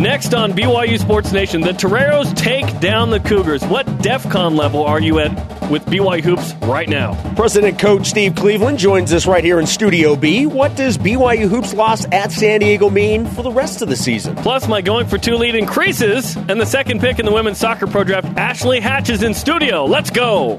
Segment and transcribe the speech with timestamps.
[0.00, 3.62] Next on BYU Sports Nation, the Toreros take down the Cougars.
[3.66, 5.30] What DEFCON level are you at
[5.70, 7.12] with BYU Hoops right now?
[7.34, 10.46] President Coach Steve Cleveland joins us right here in Studio B.
[10.46, 14.36] What does BYU Hoops loss at San Diego mean for the rest of the season?
[14.36, 17.86] Plus, my going for two lead increases, and the second pick in the women's soccer
[17.86, 19.84] pro draft, Ashley Hatch is in studio.
[19.84, 20.56] Let's go.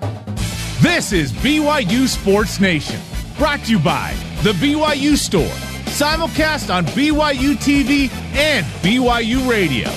[0.81, 3.01] This is BYU Sports Nation,
[3.39, 5.70] brought to you by The BYU Store
[6.01, 9.87] simulcast on BYU TV and BYU Radio.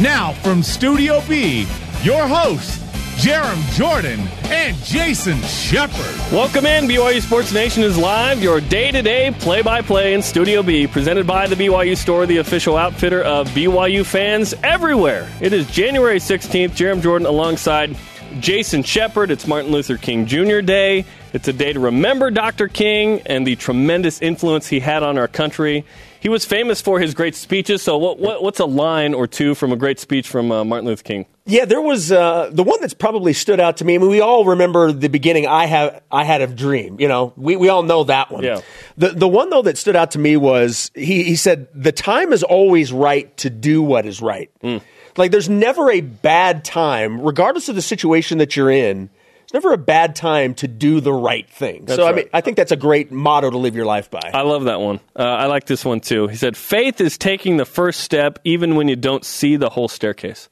[0.00, 1.66] Now from Studio B,
[2.04, 2.78] your hosts,
[3.20, 6.14] Jarom Jordan and Jason Shepard.
[6.30, 6.84] Welcome in.
[6.84, 10.86] BYU Sports Nation is live, your day to day play by play in Studio B,
[10.86, 15.28] presented by the BYU Store, the official outfitter of BYU fans everywhere.
[15.40, 16.70] It is January 16th.
[16.70, 17.96] Jarom Jordan alongside
[18.38, 19.32] Jason Shepard.
[19.32, 20.60] It's Martin Luther King Jr.
[20.60, 21.04] Day.
[21.32, 22.68] It's a day to remember Dr.
[22.68, 25.84] King and the tremendous influence he had on our country.
[26.20, 27.82] He was famous for his great speeches.
[27.82, 30.88] So, what, what, what's a line or two from a great speech from uh, Martin
[30.88, 31.26] Luther King?
[31.44, 33.94] Yeah, there was uh, the one that's probably stood out to me.
[33.94, 35.46] I mean, we all remember the beginning.
[35.46, 36.98] I have, I had a dream.
[36.98, 38.42] You know, we, we all know that one.
[38.42, 38.62] Yeah.
[38.96, 42.32] The the one though that stood out to me was he he said the time
[42.32, 44.50] is always right to do what is right.
[44.62, 44.82] Mm.
[45.16, 49.10] Like, there's never a bad time, regardless of the situation that you're in
[49.48, 51.86] it's never a bad time to do the right thing.
[51.86, 52.12] That's so right.
[52.12, 54.20] I mean, I think that's a great motto to live your life by.
[54.34, 55.00] I love that one.
[55.18, 56.26] Uh, I like this one too.
[56.26, 59.88] He said, "Faith is taking the first step, even when you don't see the whole
[59.88, 60.50] staircase."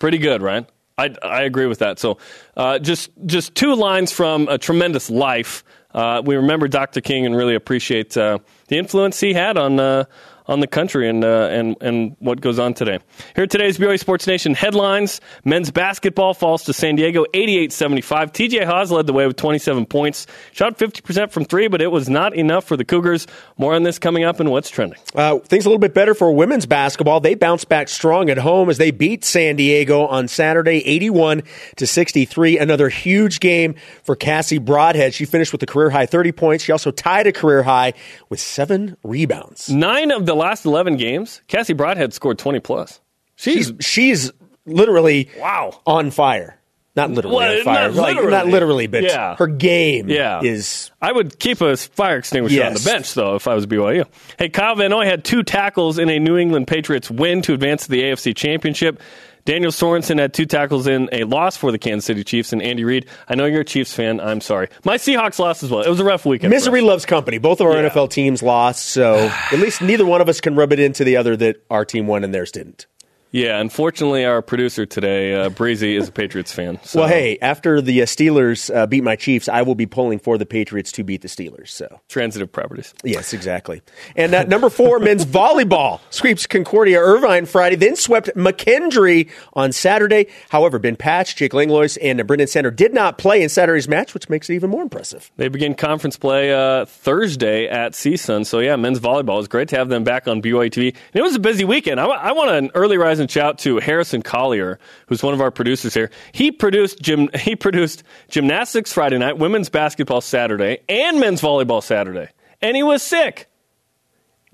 [0.00, 0.68] Pretty good, right?
[0.98, 2.00] I, I agree with that.
[2.00, 2.18] So,
[2.56, 5.62] uh, just just two lines from a tremendous life.
[5.94, 7.00] Uh, we remember Dr.
[7.00, 10.04] King and really appreciate uh, the influence he had on uh,
[10.50, 12.98] on the country and uh, and and what goes on today.
[13.36, 18.02] Here today's BYU Sports Nation headlines: Men's basketball falls to San Diego 88-75.
[18.32, 22.08] TJ Haws led the way with 27 points, shot 50% from three, but it was
[22.08, 23.28] not enough for the Cougars.
[23.56, 24.98] More on this coming up and what's trending.
[25.14, 27.20] Uh, things a little bit better for women's basketball.
[27.20, 31.42] They bounced back strong at home as they beat San Diego on Saturday, 81
[31.76, 32.58] to 63.
[32.58, 35.14] Another huge game for Cassie Broadhead.
[35.14, 36.64] She finished with a career high 30 points.
[36.64, 37.92] She also tied a career high
[38.28, 39.68] with seven rebounds.
[39.70, 43.00] Nine of the last 11 games, Cassie Broadhead scored 20 plus.
[43.36, 44.32] She's she's, she's
[44.66, 46.56] literally wow on fire.
[46.96, 47.88] Not literally well, on fire.
[47.88, 48.30] Not literally.
[48.30, 49.36] Like, not literally, but yeah.
[49.36, 50.42] her game yeah.
[50.42, 50.90] is.
[51.00, 52.66] I would keep a fire extinguisher yes.
[52.66, 54.06] on the bench, though, if I was BYU.
[54.38, 57.84] Hey, Kyle Van Noy had two tackles in a New England Patriots win to advance
[57.84, 59.00] to the AFC Championship.
[59.44, 62.84] Daniel Sorensen had two tackles in a loss for the Kansas City Chiefs, and Andy
[62.84, 63.06] Reid.
[63.28, 64.20] I know you're a Chiefs fan.
[64.20, 64.68] I'm sorry.
[64.84, 65.82] My Seahawks lost as well.
[65.82, 66.50] It was a rough weekend.
[66.50, 67.38] Misery loves company.
[67.38, 67.88] Both of our Yeah.
[67.88, 69.14] NFL teams lost, so
[69.52, 72.06] at least neither one of us can rub it into the other that our team
[72.06, 72.86] won and theirs didn't.
[73.32, 76.80] Yeah, unfortunately, our producer today, uh, Breezy, is a Patriots fan.
[76.82, 77.00] So.
[77.00, 80.36] Well, hey, after the uh, Steelers uh, beat my Chiefs, I will be pulling for
[80.36, 81.68] the Patriots to beat the Steelers.
[81.68, 82.92] So transitive properties.
[83.04, 83.82] Yes, exactly.
[84.16, 90.26] And uh, number four, men's volleyball sweeps Concordia Irvine Friday, then swept McKendree on Saturday.
[90.48, 94.28] However, Ben Patch, Jake Langlois, and Brenden Sander did not play in Saturday's match, which
[94.28, 95.30] makes it even more impressive.
[95.36, 98.44] They begin conference play uh, Thursday at CSUN.
[98.44, 99.40] So, yeah, men's volleyball.
[99.40, 100.88] is great to have them back on BYU TV.
[100.88, 102.00] And it was a busy weekend.
[102.00, 105.40] I, w- I want an early rise and shout to Harrison Collier, who's one of
[105.40, 106.10] our producers here.
[106.32, 112.28] He produced gym, he produced gymnastics Friday night, women's basketball Saturday, and men's volleyball Saturday.
[112.62, 113.48] And he was sick.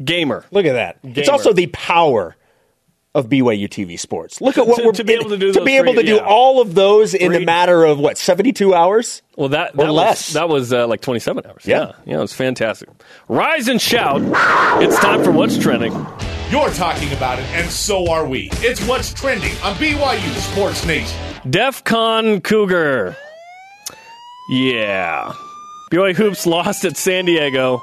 [0.05, 0.44] Gamer.
[0.50, 0.99] Look at that.
[1.03, 2.37] It's also the power
[3.15, 4.43] of BYU TV Sports.
[4.43, 6.06] Look at what To- we're to be able to do to be able three- to
[6.09, 6.26] do yeah.
[6.26, 9.22] all of those in a matter of what seventy two hours.
[9.38, 10.28] Well, that, Or that less.
[10.28, 11.62] was that was uh, like 27 hours.
[11.65, 11.78] Yeah.
[11.78, 12.91] yeah, yeah, it was fantastic.
[13.28, 14.21] Rise and shout!
[14.82, 15.93] It's time for what's trending.
[16.49, 18.51] You're talking about it, and so are we.
[18.55, 21.19] It's what's trending on BYU Sports Nation.
[21.51, 23.17] DEF CON Cougar.
[24.49, 25.33] Yeah.
[25.91, 27.83] BYU Hoops lost at San Diego.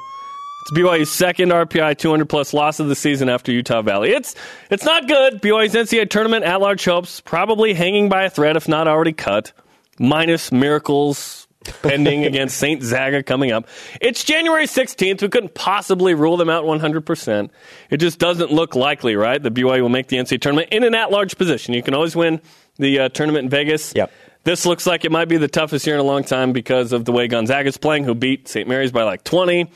[0.62, 4.12] It's BYU's second RPI 200 plus loss of the season after Utah Valley.
[4.12, 4.34] It's
[4.70, 5.42] it's not good.
[5.42, 9.52] BYU's NCAA tournament at large hopes probably hanging by a thread, if not already cut.
[9.98, 11.43] Minus miracles
[11.82, 12.82] pending against St.
[12.82, 13.68] Zaga coming up.
[14.00, 15.22] It's January 16th.
[15.22, 17.50] We couldn't possibly rule them out 100%.
[17.90, 19.42] It just doesn't look likely, right?
[19.42, 21.74] The BYU will make the NCAA tournament in an at large position.
[21.74, 22.40] You can always win
[22.76, 23.92] the uh, tournament in Vegas.
[23.94, 24.10] Yep.
[24.44, 27.06] This looks like it might be the toughest year in a long time because of
[27.06, 28.68] the way Gonzaga's playing, who beat St.
[28.68, 29.70] Mary's by like 20.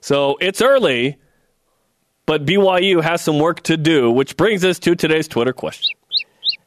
[0.00, 1.16] So it's early,
[2.24, 5.90] but BYU has some work to do, which brings us to today's Twitter question.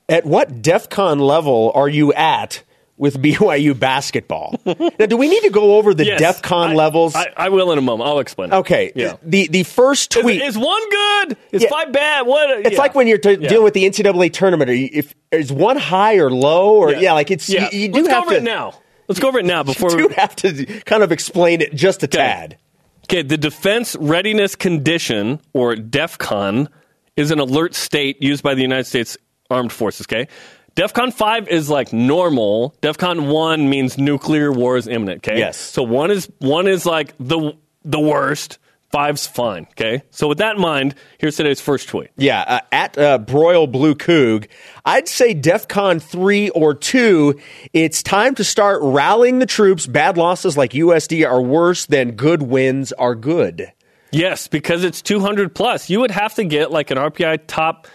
[0.09, 2.63] At what DEF CON level are you at
[2.97, 4.59] with BYU basketball?
[4.65, 7.15] now, do we need to go over the Yes, DEF CON I- levels?
[7.15, 8.09] I, I will in a moment.
[8.09, 8.51] I'll explain.
[8.51, 8.55] it.
[8.57, 8.91] okay.
[8.95, 9.17] Yeah.
[9.23, 10.41] The the first Is, tweet.
[10.41, 11.37] is one good?
[11.51, 11.69] Is Yeah.
[11.69, 12.25] five bad?
[12.27, 12.59] What?
[12.61, 12.77] it's yeah.
[12.77, 13.49] like when you're t- Yeah.
[13.49, 14.69] dealing with the NCAA tournament.
[14.69, 17.95] Are you, if is one high or low, or yeah, like it's you, you do
[17.95, 18.73] Let's go have over to it now.
[19.07, 20.01] Let's go over it now before we.
[20.03, 22.57] You do have to kind of explain it just a tad.
[23.05, 26.67] Okay, the Defense Readiness Condition, or DEFCON,
[27.15, 29.15] is an alert state used by the United States
[29.51, 30.27] Armed Forces, okay?
[30.75, 32.75] DEFCON 5 is like normal.
[32.81, 35.39] DEFCON 1 means nuclear war is imminent, okay?
[35.39, 35.57] Yes.
[35.57, 37.53] So one is one is like the
[37.85, 38.57] the worst,
[38.91, 40.03] five's fine, okay?
[40.11, 42.09] So with that in mind, here's today's first tweet.
[42.17, 44.47] Yeah, uh, at uh, Broil Blue Coog,
[44.85, 47.39] I'd say DEFCON 3 or 2,
[47.71, 49.87] it's time to start rallying the troops.
[49.87, 53.71] Bad losses like USD are worse than good wins are good.
[54.11, 55.89] Yes, because it's 200 plus.
[55.89, 57.87] You would have to get like an RPI top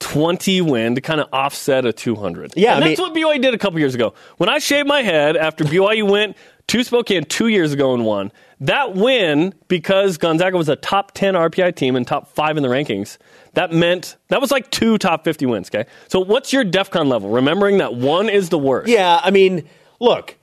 [0.00, 2.52] 20 win to kind of offset a 200.
[2.56, 4.14] Yeah, and I that's mean- what BYU did a couple years ago.
[4.36, 6.36] When I shaved my head after BYU went
[6.68, 8.30] to Spokane two years ago and won,
[8.60, 12.68] that win, because Gonzaga was a top 10 RPI team and top five in the
[12.68, 13.16] rankings,
[13.54, 15.88] that meant that was like two top 50 wins, okay?
[16.08, 17.30] So what's your DEFCON level?
[17.30, 18.88] Remembering that one is the worst.
[18.88, 19.68] Yeah, I mean,
[20.00, 20.36] look,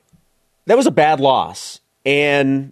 [0.65, 1.79] that was a bad loss.
[2.05, 2.71] And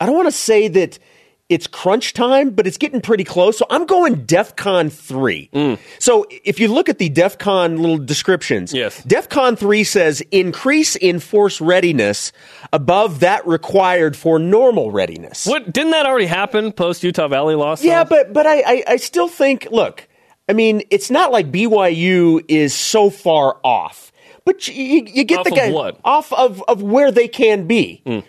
[0.00, 0.98] I don't want to say that
[1.48, 3.56] it's crunch time, but it's getting pretty close.
[3.56, 5.50] So I'm going DEFCON 3.
[5.52, 5.78] Mm.
[6.00, 9.00] So if you look at the DEFCON little descriptions, Yes.
[9.02, 12.32] DEFCON 3 says increase in force readiness
[12.72, 15.46] above that required for normal readiness.
[15.46, 17.84] What didn't that already happen post Utah Valley loss?
[17.84, 20.08] Yeah, but but I, I I still think look,
[20.48, 24.12] I mean, it's not like BYU is so far off,
[24.44, 25.70] but you, you, get Off the guy
[26.04, 28.02] off of of where they can be.
[28.04, 28.24] Mm.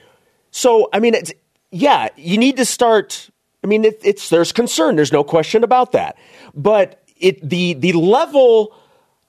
[0.51, 1.33] So I mean, it's
[1.71, 3.29] yeah, you need to start.
[3.63, 4.95] I mean, it, it's there's concern.
[4.95, 6.17] There's no question about that,
[6.53, 8.75] but it the the level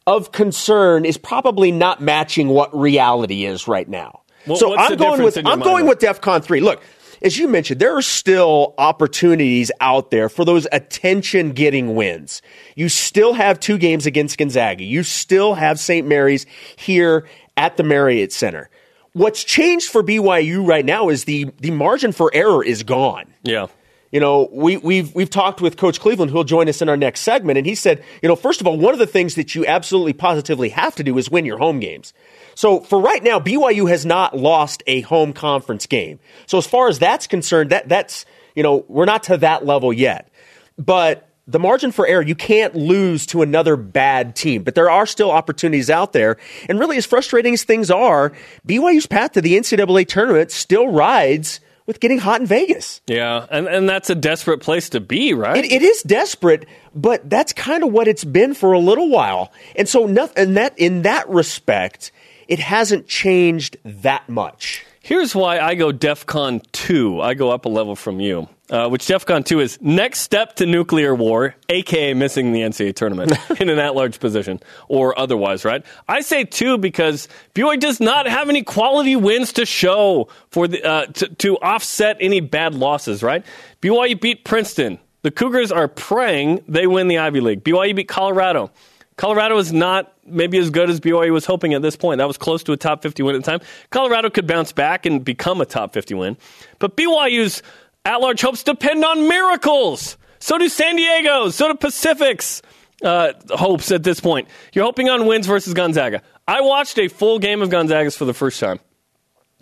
[0.06, 4.22] of concern is probably not matching what reality is right now.
[4.46, 6.60] Well, so I'm going with I'm going with DEFCON three.
[6.60, 6.82] Look,
[7.22, 12.42] as you mentioned, there are still opportunities out there for those attention getting wins.
[12.76, 14.84] You still have two games against Gonzaga.
[14.84, 16.06] You still have St.
[16.06, 16.46] Mary's
[16.76, 18.70] here at the Marriott Center.
[19.12, 23.32] What's changed for BYU right now is the the margin for error is gone.
[23.42, 23.66] yeah.
[24.10, 27.20] You know, we, we've we've talked with Coach Cleveland, who'll join us in our next
[27.20, 29.66] segment, and he said, you know, first of all, one of the things that you
[29.66, 32.14] absolutely positively have to do is win your home games.
[32.54, 36.20] So for right now, BYU has not lost a home conference game.
[36.46, 38.24] So as far as that's concerned, that that's
[38.54, 40.30] you know, we're not to that level yet.
[40.78, 44.62] But the margin for error, you can't lose to another bad team.
[44.62, 46.36] But there are still opportunities out there.
[46.68, 48.32] And really, as frustrating as things are,
[48.66, 53.00] BYU's path to the NCAA tournament still rides with getting hot in Vegas.
[53.06, 55.64] Yeah, and, and that's a desperate place to be, right?
[55.64, 59.50] It, it is desperate, but that's kind of what it's been for a little while.
[59.74, 62.12] And so, noth- and that in that respect,
[62.46, 64.84] it hasn't changed that much.
[65.08, 67.22] Here's why I go DEFCON 2.
[67.22, 70.66] I go up a level from you, uh, which DEFCON 2 is next step to
[70.66, 75.82] nuclear war, aka missing the NCAA tournament in an at large position or otherwise, right?
[76.06, 80.84] I say 2 because BYU does not have any quality wins to show for the,
[80.84, 83.46] uh, to, to offset any bad losses, right?
[83.80, 84.98] BYU beat Princeton.
[85.22, 87.64] The Cougars are praying they win the Ivy League.
[87.64, 88.72] BYU beat Colorado.
[89.16, 92.18] Colorado is not maybe as good as BYU was hoping at this point.
[92.18, 93.60] That was close to a top 50 win at the time.
[93.90, 96.36] Colorado could bounce back and become a top 50 win.
[96.78, 97.62] But BYU's
[98.04, 100.16] at large hopes depend on miracles.
[100.40, 102.62] So do San Diego's, so do Pacific's
[103.02, 104.48] uh, hopes at this point.
[104.72, 106.22] You're hoping on wins versus Gonzaga.
[106.46, 108.80] I watched a full game of Gonzaga's for the first time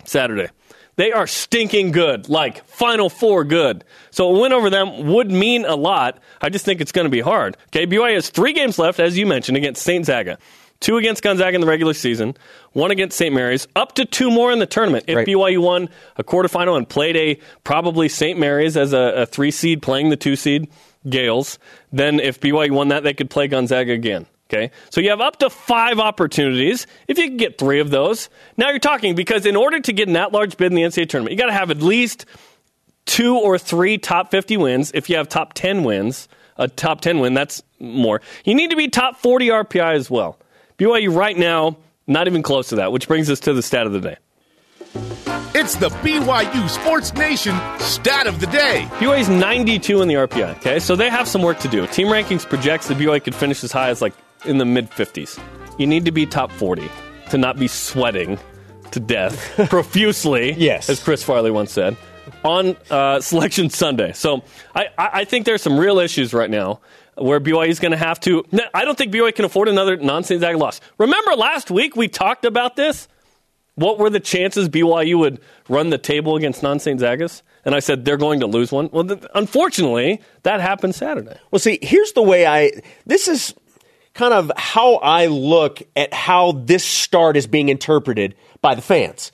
[0.05, 0.49] Saturday.
[0.97, 3.83] They are stinking good, like Final Four good.
[4.09, 6.19] So a win over them would mean a lot.
[6.41, 7.55] I just think it's going to be hard.
[7.67, 10.05] Okay, BYU has three games left, as you mentioned, against St.
[10.05, 10.37] Zaga.
[10.79, 12.35] Two against Gonzaga in the regular season,
[12.73, 13.33] one against St.
[13.33, 15.05] Mary's, up to two more in the tournament.
[15.07, 15.27] If Right.
[15.27, 18.37] BYU won a quarterfinal and played a probably St.
[18.37, 20.67] Mary's as a, a three seed playing the two seed
[21.09, 21.57] Gales,
[21.91, 24.27] then if BYU won that, they could play Gonzaga again.
[24.49, 26.87] Okay, so you have up to five opportunities.
[27.09, 30.07] If you can get three of those, now you're talking because in order to get
[30.07, 32.25] an at-large bid in the NCAA tournament, you got to have at least
[33.05, 34.91] two or three top 50 wins.
[34.93, 38.21] If you have top 10 wins, a top 10 win, that's more.
[38.45, 40.39] You need to be top 40 RPI as well.
[40.77, 41.77] BYU right now,
[42.07, 44.17] not even close to that, which brings us to the stat of the day.
[45.55, 48.87] It's the BYU Sports Nation stat of the day.
[48.99, 50.79] BYU's 92 in the RPI, okay?
[50.79, 51.85] So they have some work to do.
[51.87, 54.13] Team rankings projects that BYU could finish as high as like
[54.45, 55.39] in the mid 50s.
[55.77, 56.89] You need to be top 40
[57.29, 58.39] to not be sweating
[58.91, 60.89] to death profusely, Yes.
[60.89, 61.97] as Chris Farley once said,
[62.43, 64.13] on uh, Selection Sunday.
[64.13, 64.43] So
[64.75, 66.79] I, I think there's some real issues right now
[67.15, 68.43] where BYU is going to have to.
[68.73, 70.41] I don't think BYU can afford another non-St.
[70.57, 70.81] Loss.
[70.97, 73.07] Remember last week we talked about this?
[73.75, 75.39] What were the chances BYU would
[75.69, 76.99] run the table against non-St.
[76.99, 77.41] Zagas?
[77.65, 78.89] And I said they're going to lose one.
[78.93, 81.37] Well, th- unfortunately, that happened Saturday.
[81.51, 82.71] Well, see, here's the way I.
[83.05, 83.53] This is
[84.17, 89.31] kind of how I look at how this start is being interpreted by the fans.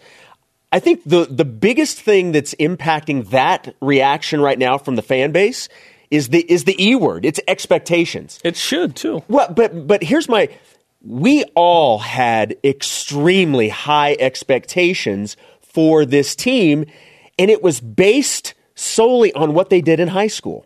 [0.71, 5.31] I think the the biggest thing that's impacting that reaction right now from the fan
[5.31, 5.69] base
[6.11, 7.25] is the is the E word.
[7.25, 8.39] It's expectations.
[8.43, 9.23] It should too.
[9.27, 10.49] Well, but but here's my
[11.01, 16.85] we all had extremely high expectations for this team
[17.39, 20.65] and it was based solely on what they did in high school.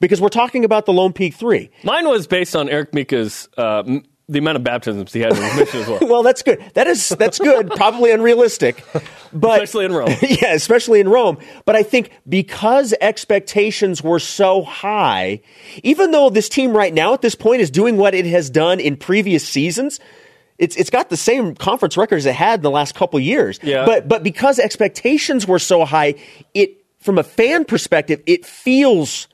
[0.00, 1.70] Because we're talking about the Lone Peak 3.
[1.84, 5.42] Mine was based on Eric Mika's uh, m- the amount of baptisms he had in
[5.42, 5.98] his mission as well.
[6.06, 6.62] Well, that's good.
[6.74, 7.70] That is that's good.
[7.76, 8.84] Probably unrealistic,
[9.32, 10.14] but Especially in Rome.
[10.22, 11.38] yeah, especially in Rome.
[11.64, 15.42] But I think because expectations were so high,
[15.82, 18.80] even though this team right now at this point is doing what it has done
[18.80, 20.00] in previous seasons,
[20.58, 23.60] it's it's got the same conference record as it had in the last couple years.
[23.62, 23.86] Yeah.
[23.86, 26.16] But but because expectations were so high,
[26.52, 29.28] it from a fan perspective, it feels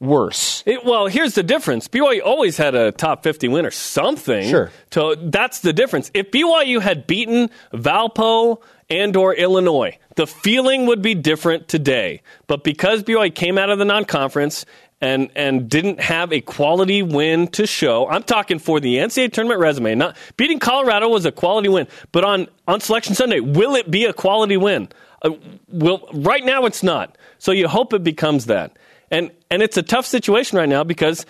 [0.00, 0.62] worse.
[0.66, 1.88] It, well, here's the difference.
[1.88, 4.48] BYU always had a top 50 win or something.
[4.48, 4.70] Sure.
[4.90, 6.10] So that's the difference.
[6.14, 8.60] If BYU had beaten Valpo
[8.90, 12.22] and or Illinois, the feeling would be different today.
[12.46, 14.66] But because BYU came out of the non-conference
[15.00, 19.60] and and didn't have a quality win to show, I'm talking for the NCAA tournament
[19.60, 19.94] resume.
[19.94, 24.04] Not beating Colorado was a quality win, but on on Selection Sunday, will it be
[24.04, 24.88] a quality win?
[25.22, 25.30] Uh,
[25.68, 27.18] will right now it's not.
[27.38, 28.78] So you hope it becomes that.
[29.10, 31.26] And and it's a tough situation right now because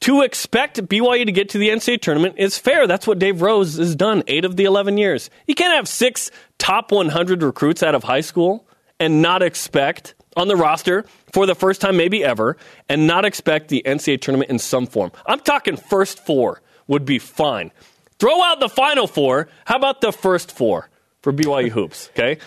[0.00, 2.86] to expect BYU to get to the NCAA tournament is fair.
[2.86, 5.30] That's what Dave Rose has done eight of the 11 years.
[5.46, 8.66] You can't have six top 100 recruits out of high school
[9.00, 12.56] and not expect on the roster for the first time, maybe ever,
[12.88, 15.12] and not expect the NCAA tournament in some form.
[15.26, 17.72] I'm talking first four would be fine.
[18.18, 19.48] Throw out the final four.
[19.64, 20.88] How about the first four
[21.22, 22.10] for BYU hoops?
[22.10, 22.38] Okay,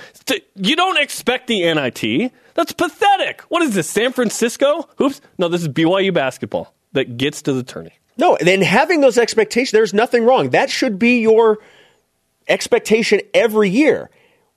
[0.55, 2.31] you don't expect the NIT.
[2.59, 3.39] That's pathetic.
[3.43, 5.21] What is this, San Francisco hoops?
[5.37, 7.93] No, this is BYU basketball that gets to the tourney.
[8.17, 10.49] No, and then having those expectations, there's nothing wrong.
[10.49, 11.59] That should be your
[12.49, 14.09] expectation every year.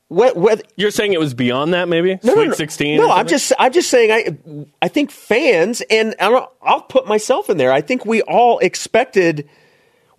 [0.08, 2.54] Wh- whether- You're saying it was beyond that, maybe no, Sweet no, no.
[2.54, 2.96] 16.
[2.96, 7.50] No, I'm just I'm just saying I I think fans and I'll, I'll put myself
[7.50, 7.72] in there.
[7.72, 9.48] I think we all expected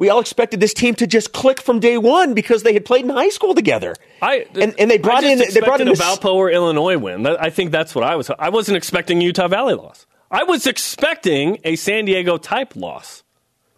[0.04, 3.06] we all expected this team to just click from day one because they had played
[3.06, 3.96] in high school together.
[4.22, 7.26] I and, and they brought in they brought in this, a Valpo or Illinois win.
[7.26, 8.30] I think that's what I was.
[8.38, 10.06] I wasn't expecting Utah Valley loss.
[10.30, 13.24] I was expecting a San Diego type loss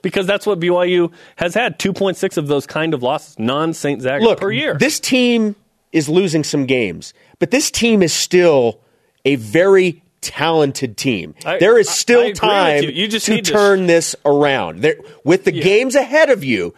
[0.02, 1.78] because that's what BYU has had.
[1.78, 4.76] Two point six of those kind of losses, non Saint Zach look per year.
[4.80, 5.56] This team
[5.92, 8.80] is losing some games, but this team is still
[9.26, 11.36] a very talented team.
[11.46, 12.90] I- there is still I with time you.
[12.90, 14.80] You to turn this around.
[14.82, 16.74] There, with the games ahead of you,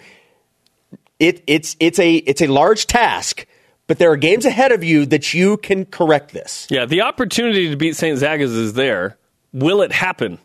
[1.20, 3.46] it, it's it's a it's a large task.
[3.88, 6.68] But there are games ahead of you that you can correct this.
[6.70, 9.18] yeah, the opportunity to beat Saint Zagas is there.
[9.54, 10.40] Will it happen?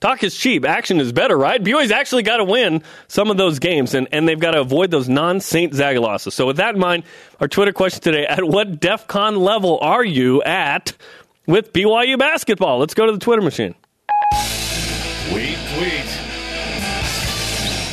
[0.00, 0.64] Talk is cheap.
[0.64, 1.62] Action is better, right?
[1.62, 4.90] BYU's actually got to win some of those games, and, and they've got to avoid
[4.90, 6.32] those non Saint Zaga losses.
[6.32, 7.02] So, with that in mind,
[7.38, 10.94] our Twitter question today at what DEF CON level are you at
[11.46, 12.78] with BYU basketball?
[12.78, 13.74] Let's go to the Twitter machine.
[15.30, 16.06] Tweet, tweet.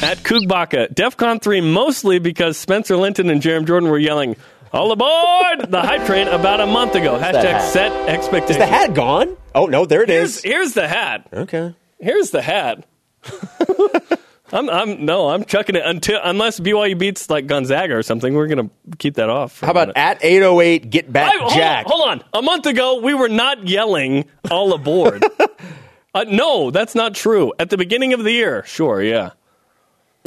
[0.03, 4.35] At Kugbaka, DEFCON 3 mostly because Spencer Linton and Jarom Jordan were yelling,
[4.71, 5.71] All aboard!
[5.71, 7.17] the hype train about a month ago.
[7.17, 8.51] that Hashtag set expectations.
[8.51, 9.35] Is the hat gone?
[9.55, 10.43] Oh no, there it Here's, is.
[10.43, 11.27] here's the hat.
[11.33, 11.73] Okay.
[11.99, 12.85] Here's the hat.
[14.51, 18.33] I'm, I'm no, I'm chucking it until unless BYU beats like Gonzaga or something.
[18.33, 19.59] We're gonna keep that off.
[19.59, 21.85] How about at 808 get back I- hold Jack?
[21.85, 22.23] On, hold on.
[22.33, 25.25] A month ago, we were not yelling all aboard.
[26.13, 27.51] uh, no, that's not true.
[27.59, 29.31] At the beginning of the year, sure, yeah.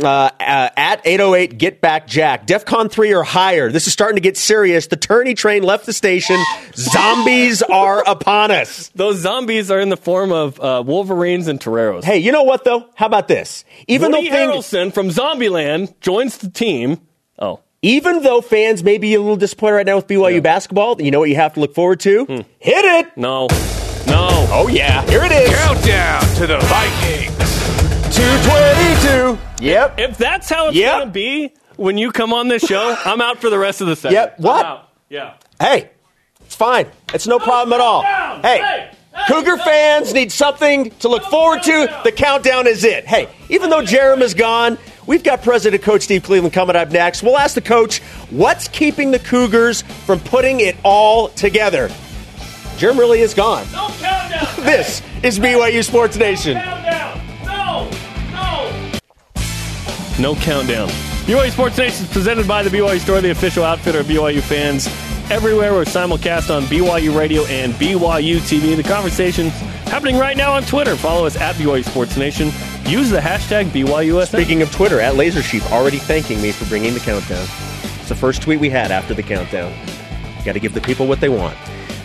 [0.04, 2.46] Uh, uh, at 808 get back jack.
[2.46, 3.70] Defcon 3 or higher.
[3.70, 4.86] This is starting to get serious.
[4.86, 6.36] The tourney train left the station.
[6.74, 8.88] Zombies are upon us.
[8.94, 12.04] Those zombies are in the form of uh, Wolverines and Toreros.
[12.04, 12.88] hey you know what though?
[12.94, 13.64] How about this?
[13.86, 17.00] Even Woody though things, Harrelson from Zombieland joins the team.
[17.38, 21.10] Oh, even though fans may be a little disappointed right now with byu basketball you
[21.10, 22.24] know what you have to look forward to?
[22.24, 22.40] Hmm.
[22.58, 23.16] hit it!
[23.16, 23.48] No.
[24.06, 24.28] No.
[24.52, 25.04] oh yeah.
[25.08, 25.50] Here it is.
[25.54, 27.19] Countdown to the Vikings.
[28.12, 30.92] 222 yep If that's how it's Yep.
[30.92, 33.86] going to be when you come on this show, I'm out for the rest of
[33.86, 34.14] the session.
[34.14, 34.40] Yep.
[34.40, 34.64] What?
[34.66, 34.88] I'm out.
[35.08, 35.34] Yeah.
[35.60, 35.90] hey
[36.44, 38.90] it's fine it's no problem at all hey Hey, hey,
[39.28, 42.00] Cougar fans need something to look forward to.
[42.04, 43.04] The countdown is it.
[43.06, 47.22] Hey, even though Jarom is gone, we've got President Coach Steve Cleveland coming up next.
[47.24, 47.98] We'll ask the coach
[48.30, 51.88] what's keeping the Cougars from putting it all together.
[52.78, 53.66] Jarom really is gone.
[53.72, 54.64] No countdown.
[54.64, 56.56] This is BYU Sports Nation.
[60.18, 60.34] No.
[60.34, 60.88] Countdown.
[61.26, 64.86] BYU Sports Nation is presented by the BYU Store, the official outfitter of BYU fans.
[65.30, 68.76] Everywhere we're simulcast on BYU Radio and BYU TV.
[68.76, 69.48] The conversation
[69.86, 70.96] happening right now on Twitter.
[70.96, 72.50] Follow us at BYU Sports Nation.
[72.84, 74.26] Use the hashtag BYUSN.
[74.26, 77.46] Speaking of Twitter, at Laser Sheep already thanking me for bringing the countdown.
[78.00, 79.72] It's the first tweet we had after the countdown.
[80.44, 81.56] Got to give the people what they want.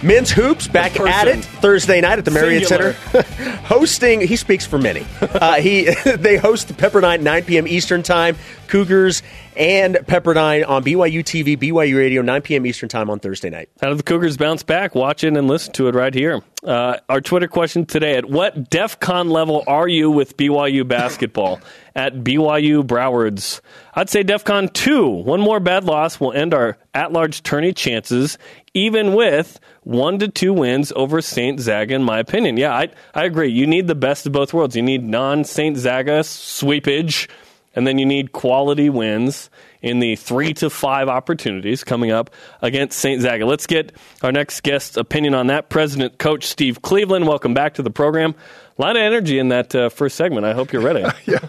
[0.05, 2.93] Men's hoops back at it Thursday night at the Marriott Singular.
[2.93, 3.23] Center,
[3.63, 4.21] hosting.
[4.21, 5.05] He speaks for many.
[5.35, 7.67] Uh, he they host the Pepperdine 9 p.m.
[7.67, 8.37] Eastern Time.
[8.67, 9.23] Cougars
[9.55, 12.65] and Pepperdine on BYU TV, BYU Radio 9 p.m.
[12.65, 13.69] Eastern Time on Thursday night.
[13.81, 14.95] How do the Cougars bounce back?
[14.95, 16.41] Watch it and listen to it right here.
[16.63, 21.61] Uh, our Twitter question today: At what DEF CON level are you with BYU basketball?
[21.95, 23.61] At BYU Browards,
[23.93, 25.07] I'd say DEF CON two.
[25.07, 28.37] One more bad loss will end our at-large tourney chances,
[28.73, 31.95] even with one to two wins over Saint Zaga.
[31.95, 33.49] In my opinion, yeah, I I agree.
[33.49, 34.75] You need the best of both worlds.
[34.75, 37.29] You need non-Saint Zaga sweepage
[37.75, 39.49] and then you need quality wins
[39.81, 43.21] in the three to five opportunities coming up against St.
[43.21, 43.45] Zaga.
[43.45, 43.91] Let's get
[44.23, 45.69] our next guest's opinion on that.
[45.69, 48.33] President Coach Steve Cleveland, welcome back to the program.
[48.77, 50.45] A lot of energy in that uh, first segment.
[50.45, 51.05] I hope you're ready.
[51.25, 51.39] Yeah.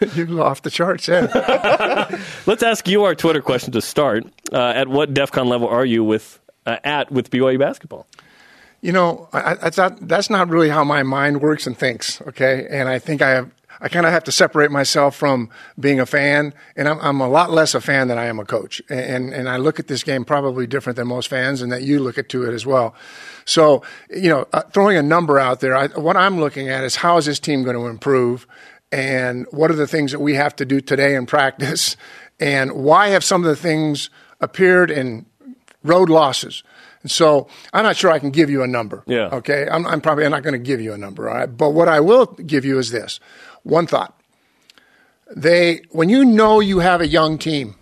[0.14, 2.20] you go off the charts, yeah.
[2.46, 4.24] Let's ask you our Twitter question to start.
[4.52, 8.06] Uh, at what DEF CON level are you with uh, at with BYU basketball?
[8.84, 12.20] you know, I, that's not that's not really how my mind works and thinks.
[12.20, 13.50] Okay, and I think I have.
[13.84, 17.28] I kind of have to separate myself from being a fan, and I'm, I'm a
[17.28, 18.80] lot less a fan than I am a coach.
[18.88, 22.00] And and I look at this game probably different than most fans, and that you
[22.00, 22.94] look at to it as well.
[23.44, 26.96] So you know, uh, throwing a number out there, I, what I'm looking at is
[26.96, 28.46] how is this team going to improve,
[28.90, 31.98] and what are the things that we have to do today in practice,
[32.40, 34.08] and why have some of the things
[34.40, 35.26] appeared in
[35.82, 36.62] road losses.
[37.02, 39.04] And so I'm not sure I can give you a number.
[39.06, 39.28] Yeah.
[39.30, 39.68] Okay.
[39.70, 41.28] I'm, I'm probably not going to give you a number.
[41.28, 41.54] All right.
[41.54, 43.20] But what I will give you is this
[43.64, 44.18] one thought.
[45.34, 47.74] They, when you know you have a young team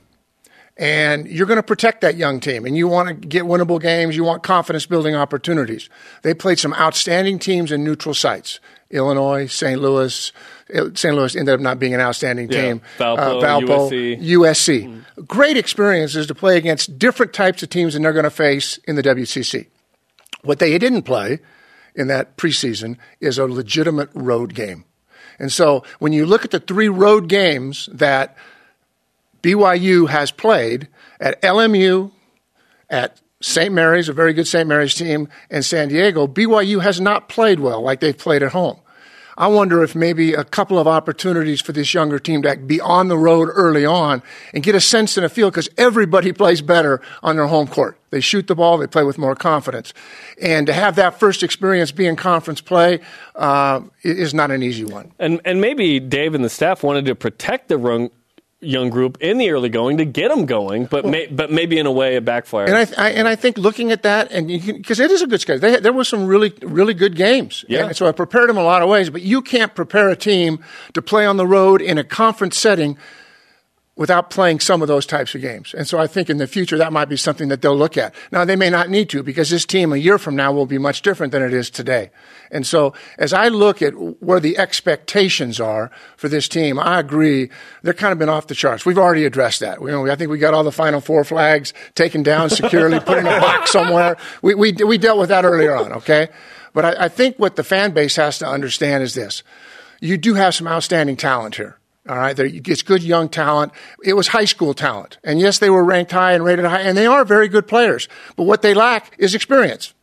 [0.77, 4.17] and you're going to protect that young team and you want to get winnable games,
[4.17, 5.91] you want confidence building opportunities.
[6.23, 8.59] They played some outstanding teams in neutral sites.
[8.91, 9.81] Illinois, St.
[9.81, 10.33] Louis.
[10.95, 11.15] St.
[11.15, 12.63] Louis ended up not being an outstanding Yeah.
[12.63, 12.81] team.
[13.01, 14.17] Uh, Valpo, USC.
[14.23, 15.27] USC.
[15.27, 18.97] Great experiences to play against different types of teams than they're going to face in
[18.97, 19.67] the WCC.
[20.43, 21.41] What they didn't play
[21.95, 24.85] in that preseason is a legitimate road game.
[25.43, 28.37] And so when you look at the three road games that
[29.43, 30.87] BYU has played
[31.19, 32.13] at LMU,
[32.89, 33.75] at St.
[33.75, 34.69] Mary's, a very good St.
[34.69, 38.79] Mary's team, and San Diego, BYU has not played well like they've played at home.
[39.37, 43.09] I wonder if maybe a couple of opportunities for this younger team to be on
[43.09, 47.01] the road early on and get a sense and a feel because everybody plays better
[47.23, 47.99] on their home court.
[48.11, 49.95] They shoot the ball, they play with more confidence.
[50.41, 53.01] And to have that first experience being conference play
[53.35, 55.13] uh, is not an easy one.
[55.19, 58.11] And and maybe Dave and the staff wanted to protect the young,
[58.63, 61.87] young group in the early going to get them going, but may, but maybe in
[61.87, 62.69] a way it backfired.
[62.69, 65.27] And I, th- I and I think looking at that, and because it is a
[65.27, 67.65] good schedule, they, there were some really really good games.
[67.69, 67.87] Yeah.
[67.87, 70.65] And so I prepared them a lot of ways, but you can't prepare a team
[70.95, 72.97] to play on the road in a conference setting
[73.95, 75.75] without playing some of those types of games.
[75.75, 78.15] And so I think in the future that might be something that they'll look at.
[78.31, 80.79] Now they may not need to because this team a year from now will be
[80.79, 82.11] much different than it is today.
[82.51, 87.51] And so as I look at where the expectations are for this team, I agree
[87.83, 88.87] they're kind of been off the charts.
[88.87, 89.83] We've already addressed that.
[89.83, 92.99] We, you know, I think we got all the final four flags taken down securely,
[92.99, 94.17] put in a box somewhere.
[94.41, 96.29] We, we, we dealt with that earlier on, okay?
[96.73, 99.43] But I, I think what the fan base has to understand is this.
[100.01, 101.77] You do have some outstanding talent here.
[102.09, 103.73] All right, it's good young talent.
[104.03, 106.99] It was high school talent, and yes, they were ranked high and rated high, and
[106.99, 108.09] they are very good players.
[108.37, 109.95] But what they lack is experience.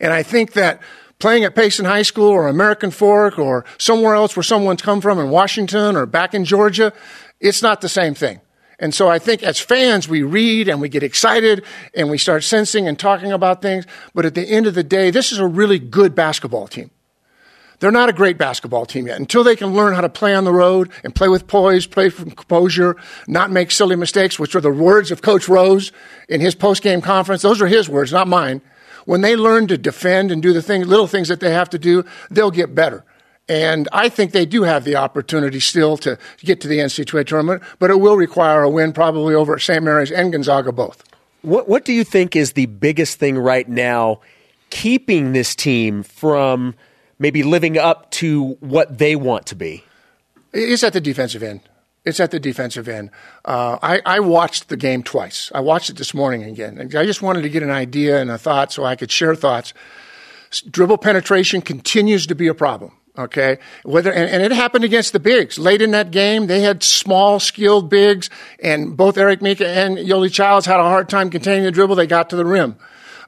[0.00, 0.82] And I think that
[1.18, 5.18] playing at Payson High School or American Fork or somewhere else where someone's come from
[5.18, 6.92] in Washington or back in Georgia,
[7.40, 8.40] it's not the same thing.
[8.78, 12.42] And so I think as fans, we read and we get excited and we start
[12.42, 13.86] sensing and talking about things.
[14.12, 16.90] But at the end of the day, this is a really good basketball team.
[17.82, 19.18] They're not a great basketball team yet.
[19.18, 22.04] Until they can learn how to play on the road and play with poise, play
[22.04, 25.90] with composure, not make silly mistakes, which are the words of Coach Rose
[26.28, 27.42] in his post-game conference.
[27.42, 28.62] Those are his words, not mine.
[29.04, 31.78] When they learn to defend and do the thing, little things that they have to
[31.78, 33.04] do, they'll get better.
[33.48, 37.64] And I think they do have the opportunity still to get to the NCAA tournament,
[37.80, 39.82] but it will require a win probably over St.
[39.82, 41.02] Mary's and Gonzaga both.
[41.40, 44.20] What What do you think is the biggest thing right now
[44.70, 46.76] keeping this team from
[47.18, 49.84] maybe living up to what they want to be?
[50.52, 51.60] It's at the defensive end.
[52.04, 53.10] It's at the defensive end.
[53.44, 55.52] Uh, I, I watched the game twice.
[55.54, 56.90] I watched it this morning again.
[56.96, 59.72] I just wanted to get an idea and a thought so I could share thoughts.
[60.68, 62.92] Dribble penetration continues to be a problem.
[63.16, 66.46] Okay, whether and, and it happened against the bigs late in that game.
[66.46, 71.10] They had small, skilled bigs, and both Eric Mika and Yoeli Childs had a hard
[71.10, 71.96] time containing the dribble.
[71.96, 72.76] They got to the rim.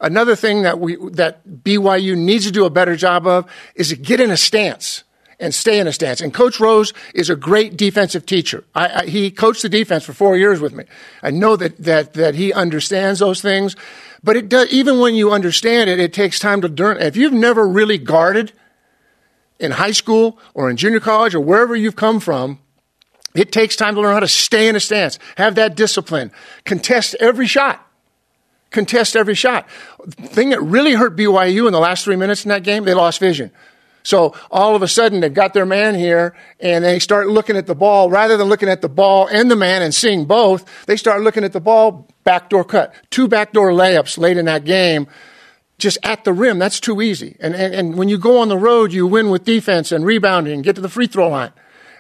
[0.05, 3.97] Another thing that we that BYU needs to do a better job of is to
[3.97, 5.03] get in a stance
[5.41, 6.21] and stay in a stance.
[6.21, 8.65] And Coach Rose is a great defensive teacher.
[8.75, 10.85] I, I, he coached the defense for four years with me.
[11.23, 13.77] I know that that that he understands those things.
[14.23, 17.01] But it does, even when you understand it, it takes time to learn.
[17.01, 18.53] If you've never really guarded
[19.59, 22.59] in high school or in junior college or wherever you've come from,
[23.35, 26.31] it takes time to learn how to stay in a stance, have that discipline,
[26.65, 27.81] contest every shot.
[28.75, 29.67] Contest every shot.
[30.05, 32.93] The thing that really hurt BYU in the last three minutes in that game, they
[32.93, 33.51] lost vision.
[34.03, 37.67] So all of a sudden they've got their man here and they start looking at
[37.67, 40.85] the ball rather than looking at the ball and the man and seeing both.
[40.85, 45.07] They start looking at the ball, backdoor cut, two backdoor layups late in that game.
[45.79, 47.37] Just at the rim, that's too easy.
[47.41, 50.53] And, and, and when you go on the road, you win with defense and rebounding
[50.53, 51.53] and get to the free throw line.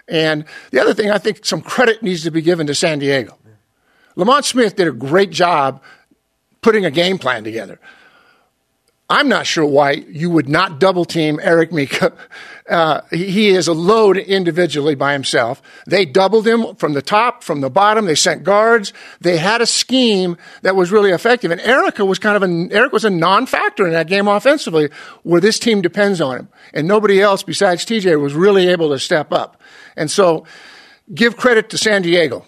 [0.07, 3.39] And the other thing, I think some credit needs to be given to San Diego.
[4.15, 5.83] Lamont Smith did a great job
[6.65, 7.79] putting a game plan together.
[9.11, 12.13] I'm not sure why you would not double team Eric Mika.
[12.67, 15.61] Uh, he is a load individually by himself.
[15.87, 18.07] They doubled him from the top, from the bottom.
[18.07, 18.95] They sent guards.
[19.21, 21.51] They had a scheme that was really effective.
[21.51, 24.89] And Erica was kind of a, Eric was a non-factor in that game offensively
[25.25, 26.49] where this team depends on him.
[26.73, 29.61] And nobody else besides TJ was really able to step up.
[29.95, 30.47] And so
[31.15, 32.47] give credit to San Diego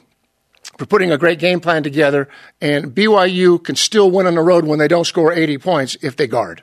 [0.79, 2.29] for putting a great game plan together,
[2.61, 6.17] and BYU can still win on the road when they don't score 80 points if
[6.17, 6.63] they guard.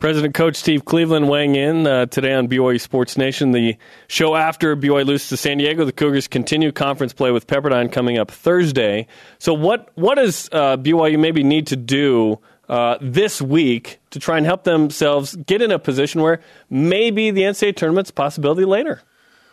[0.00, 3.52] President Coach Steve Cleveland weighing in uh, today on BYU Sports Nation.
[3.52, 7.90] The show after BYU loses to San Diego, the Cougars continue conference play with Pepperdine
[7.90, 9.06] coming up Thursday.
[9.38, 12.38] So, what what does uh, BYU maybe need to do
[12.68, 17.42] uh, this week to try and help themselves get in a position where maybe the
[17.42, 19.00] NCAA tournament's a possibility later?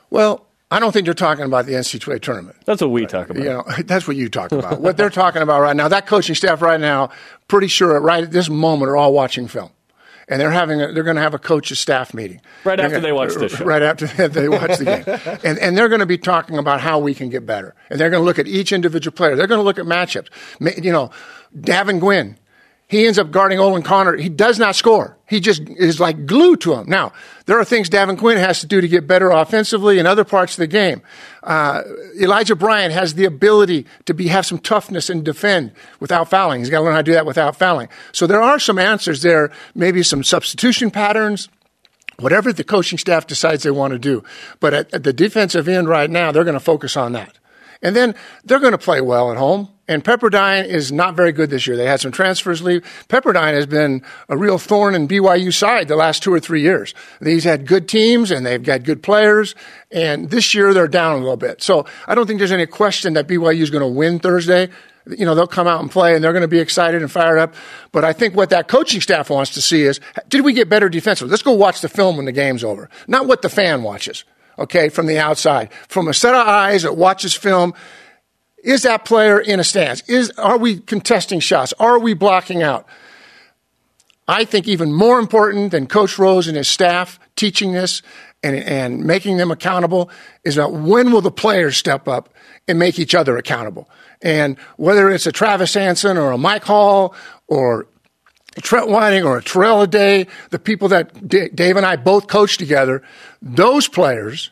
[0.10, 2.56] Well, I don't think they're talking about the NCAA tournament.
[2.66, 3.44] That's what we talk uh, about.
[3.44, 4.80] You know, that's what you talk about.
[4.80, 7.10] what they're talking about right now, that coaching staff right now,
[7.50, 9.70] pretty sure right at this moment are all watching film.
[10.30, 12.40] And they're having a, they're going to have a coach's staff meeting.
[12.64, 13.66] Right They're after gonna- they watch this show.
[13.66, 15.40] Right after they watch the game.
[15.44, 17.76] And, and they're going to be talking about how we can get better.
[17.90, 19.36] And they're going to look at each individual player.
[19.36, 20.30] They're going to look at matchups.
[20.82, 21.12] You know,
[21.60, 22.38] Davin Gwynn,
[22.92, 24.18] he ends up guarding Olin Carter.
[24.18, 25.18] He does not score.
[25.26, 26.90] He just is like glued to him.
[26.90, 27.14] Now,
[27.46, 30.56] there are things Davin Guinn has to do to get better offensively in other parts
[30.56, 31.02] of the game.
[31.42, 31.84] Uh,
[32.20, 36.60] Elijah Bryant has the ability to be have some toughness and defend without fouling.
[36.60, 37.88] He's got to learn how to do that without fouling.
[38.12, 41.48] So there are some answers there, maybe some substitution patterns
[42.20, 44.24] whatever the coaching staff decides they want to do.
[44.60, 47.40] But at, at the defensive end right now, they're going to focus on that.
[47.82, 49.70] And then they're going to play well at home.
[49.88, 51.76] And Pepperdine is not very good this year.
[51.76, 52.82] They had some transfers leave.
[53.10, 56.94] Pepperdine has been a real thorn in BYU side the last two or three years.
[57.20, 59.54] These had good teams and they've got good players.
[59.92, 61.62] And this year they're down a little bit.
[61.62, 64.70] So I don't think there's any question that BYU is going to win Thursday.
[65.08, 67.40] You know, they'll come out and play and they're going to be excited and fired
[67.40, 67.56] up.
[67.92, 70.88] But I think what that coaching staff wants to see is, did we get better
[70.88, 71.32] defensively?
[71.32, 72.88] Let's go watch the film when the game's over.
[73.08, 74.24] Not what the fan watches
[74.62, 75.70] okay, from the outside.
[75.88, 77.74] From a set of eyes that watches film,
[78.64, 80.02] is that player in a stance?
[80.08, 81.74] Is, are we contesting shots?
[81.80, 82.88] Are we blocking out?
[84.28, 88.02] I think even more important than Coach Rose and his staff teaching this
[88.44, 90.10] and, and making them accountable
[90.44, 92.34] is that when will the players step up
[92.68, 93.90] and make each other accountable?
[94.22, 97.16] And whether it's a Travis Hansen or a Mike Hall
[97.48, 97.88] or
[98.62, 102.60] Trent Whiting or a Terrell Lyday, the people that D- Dave and I both coached
[102.60, 103.02] together,
[103.42, 104.52] those players,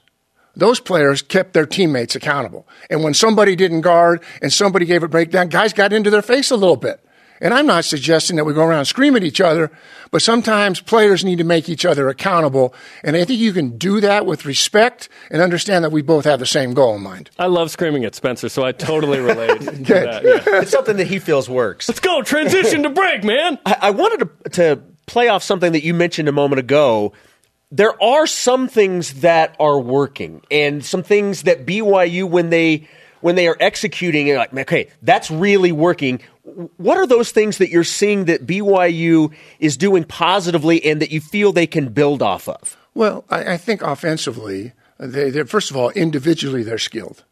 [0.56, 2.68] those players kept their teammates accountable.
[2.90, 6.52] And when somebody didn't guard and somebody gave a breakdown, guys got into their face
[6.52, 7.04] a little bit.
[7.42, 9.72] And I'm not suggesting that we go around and scream at each other,
[10.12, 12.74] but sometimes players need to make each other accountable.
[13.04, 16.40] And I think you can do that with respect and understand that we both have
[16.40, 17.30] the same goal in mind.
[17.40, 19.88] I love screaming at Spencer, so I totally relate to Good.
[19.88, 20.24] that.
[20.24, 20.62] yeah.
[20.62, 21.88] It's something that he feels works.
[21.88, 22.22] Let's go.
[22.22, 23.58] Transition to break, man.
[23.66, 27.14] I, I wanted to, to play off something that you mentioned a moment ago.
[27.72, 32.88] There are some things that are working, and some things that BYU, when they
[33.22, 36.22] when they are executing, you're like, okay, that's really working.
[36.78, 41.22] What are those things that you're seeing that BYU is doing positively, and that you
[41.22, 42.78] feel they can build off of?
[42.94, 47.24] Well, I, I think offensively, they, they're, first of all, individually, they're skilled.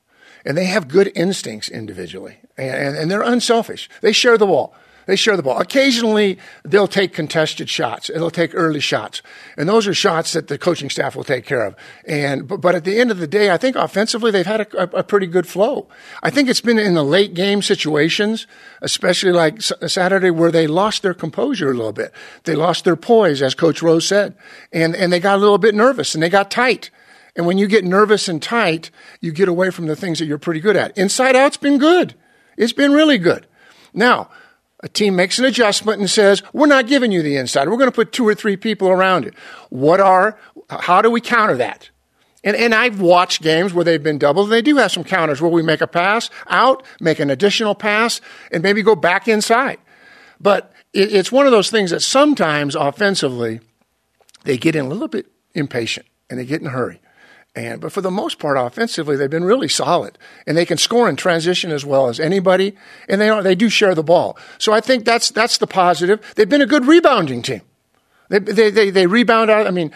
[0.45, 2.37] And they have good instincts individually.
[2.57, 3.89] And, and, and they're unselfish.
[4.01, 4.73] They share the ball.
[5.07, 5.57] They share the ball.
[5.57, 8.11] Occasionally, they'll take contested shots.
[8.13, 9.21] They'll take early shots.
[9.55, 11.75] And those are shots that the coaching staff will take care of.
[12.05, 14.83] And, but, but at the end of the day, I think offensively, they've had a,
[14.83, 15.87] a, a pretty good flow.
[16.21, 18.47] I think it's been in the late game situations,
[18.81, 22.11] especially like Saturday, where they lost their composure a little bit.
[22.43, 24.35] They lost their poise, as Coach Rose said.
[24.73, 26.91] And, and they got a little bit nervous and they got tight.
[27.37, 28.91] And when you get nervous and tight,
[29.21, 30.97] you get away from the things that you're pretty good at.
[30.97, 32.15] Inside out's been good.
[32.57, 33.47] It's been really good.
[33.93, 34.31] Now,
[34.83, 37.67] a team makes an adjustment and says, we're not giving you the inside.
[37.67, 39.33] We're going to put two or three people around it.
[39.69, 40.37] What are,
[40.69, 41.89] how do we counter that?
[42.43, 44.49] And, and I've watched games where they've been doubled.
[44.49, 48.21] They do have some counters where we make a pass out, make an additional pass,
[48.51, 49.79] and maybe go back inside.
[50.39, 53.59] But it, it's one of those things that sometimes offensively
[54.43, 57.01] they get in a little bit impatient and they get in a hurry.
[57.57, 61.09] And but for the most part, offensively, they've been really solid, and they can score
[61.09, 62.75] in transition as well as anybody.
[63.09, 64.37] And they are, they do share the ball.
[64.59, 66.21] So I think that's that's the positive.
[66.35, 67.61] They've been a good rebounding team.
[68.29, 69.65] They they they, they rebound out.
[69.65, 69.91] I mean,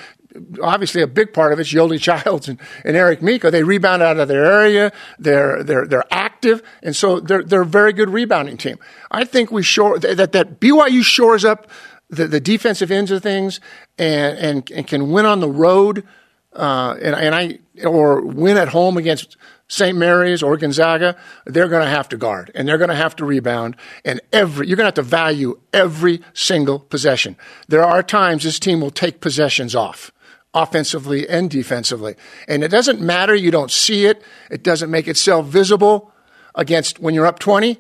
[0.63, 3.52] obviously a big part of it's Yoeli Childs and, and Eric Mika.
[3.52, 4.91] They rebound out of their area.
[5.19, 8.80] They're they're they're active, and so they're they're a very good rebounding team.
[9.12, 11.69] I think we shore that that BYU shores up
[12.10, 13.60] the, the defensive ends of things
[14.00, 16.08] and, and and can win on the road.
[16.54, 19.38] Uh, and, and I or win at home against
[19.68, 19.98] St.
[19.98, 23.26] Mary's or Gonzaga, they're going to have to guard and they're going to have to
[23.26, 23.78] rebound.
[24.04, 27.38] And every you're going to have to value every single possession.
[27.70, 30.12] There are times this team will take possessions off
[30.54, 32.16] offensively and defensively.
[32.50, 33.34] And it doesn't matter.
[33.34, 34.22] You don't see it.
[34.50, 36.12] It doesn't make itself visible
[36.54, 37.80] against when you're up 20.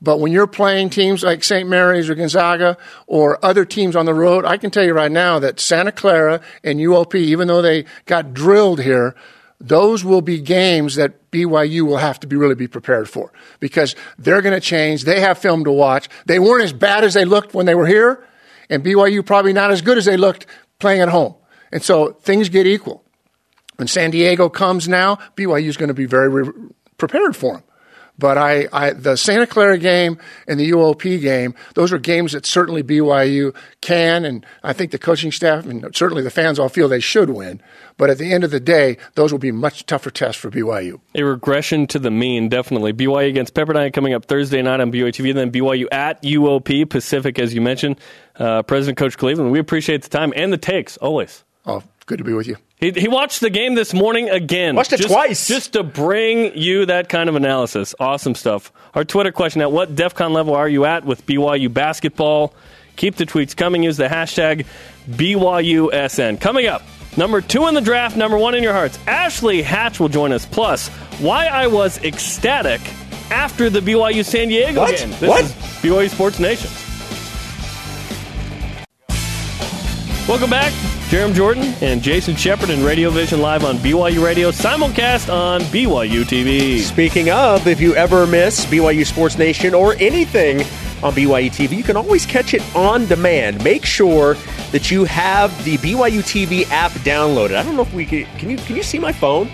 [0.00, 1.68] But when you're playing teams like St.
[1.68, 5.38] Mary's or Gonzaga or other teams on the road, I can tell you right now
[5.38, 9.14] that Santa Clara and UOP, even though they got drilled here,
[9.58, 13.96] those will be games that BYU will have to be really be prepared for because
[14.18, 15.04] they're going to change.
[15.04, 16.08] They have film to watch.
[16.26, 18.26] They weren't as bad as they looked when they were here,
[18.68, 20.46] and BYU probably not as good as they looked
[20.78, 21.34] playing at home.
[21.72, 23.02] And so things get equal.
[23.76, 26.52] When San Diego comes now, BYU is going to be very re-
[26.98, 27.62] prepared for them.
[28.18, 32.46] But I, I, the Santa Clara game and the UOP game, those are games that
[32.46, 36.88] certainly BYU can, and I think the coaching staff and certainly the fans all feel
[36.88, 37.60] they should win.
[37.98, 41.00] But at the end of the day, those will be much tougher tests for BYU.
[41.14, 42.92] A regression to the mean, definitely.
[42.92, 46.88] BYU against Pepperdine coming up Thursday night on BYU TV, and then BYU at UOP
[46.88, 47.98] Pacific, as you mentioned.
[48.36, 51.42] Uh, President Coach Cleveland, we appreciate the time and the takes always.
[51.64, 52.56] Oh, good to be with you.
[52.76, 54.76] He, he watched the game this morning again.
[54.76, 55.48] Watched it just, twice.
[55.48, 57.94] Just to bring you that kind of analysis.
[57.98, 58.72] Awesome stuff.
[58.94, 62.54] Our Twitter question at what DEF CON level are you at with BYU basketball?
[62.96, 63.82] Keep the tweets coming.
[63.82, 64.66] Use the hashtag
[65.10, 66.40] BYUSN.
[66.40, 66.82] Coming up,
[67.16, 68.98] number two in the draft, number one in your hearts.
[69.06, 70.46] Ashley Hatch will join us.
[70.46, 70.88] Plus,
[71.20, 72.80] why I was ecstatic
[73.30, 74.96] after the BYU San Diego What?
[74.96, 75.10] game.
[75.10, 75.44] This What?
[75.44, 76.70] is BYU Sports Nation.
[80.28, 80.72] Welcome back.
[81.06, 86.24] Jarom Jordan and Jason Shepard in Radio Vision live on BYU Radio, simulcast on BYU
[86.24, 86.80] TV.
[86.80, 90.62] Speaking of, if you ever miss BYU Sports Nation or anything
[91.04, 93.62] on BYU TV, you can always catch it on demand.
[93.62, 94.34] Make sure
[94.72, 97.54] that you have the BYU TV app downloaded.
[97.54, 98.24] I don't know if we can.
[98.38, 99.48] Can you can you see my phone?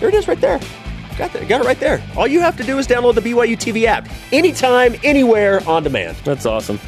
[0.00, 0.58] There it is, right there.
[1.16, 1.46] Got that.
[1.46, 2.02] Got it right there.
[2.16, 6.16] All you have to do is download the BYU TV app anytime, anywhere, on demand.
[6.24, 6.80] That's awesome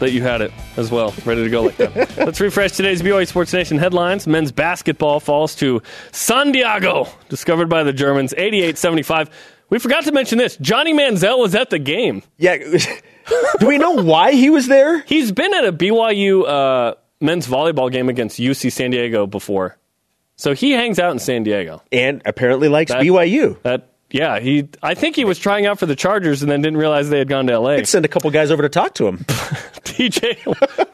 [0.00, 2.16] that you had it as well, ready to go like that.
[2.18, 4.26] Let's refresh today's BYU Sports Nation headlines.
[4.26, 9.30] Men's basketball falls to San Diego, discovered by the Germans, 88 75.
[9.70, 10.56] We forgot to mention this.
[10.58, 12.22] Johnny Manziel was at the game.
[12.36, 12.56] Yeah.
[13.58, 15.00] do we know why he was there?
[15.02, 19.76] He's been at a BYU uh, men's volleyball game against UC San Diego before.
[20.36, 21.82] So he hangs out in San Diego.
[21.92, 23.60] And apparently likes That- BYU.
[23.62, 26.78] That yeah, he I think he was trying out for the Chargers and then didn't
[26.78, 27.76] realize they had gone to LA.
[27.76, 29.26] Could send a couple guys over to talk to him.
[29.94, 30.44] TJ.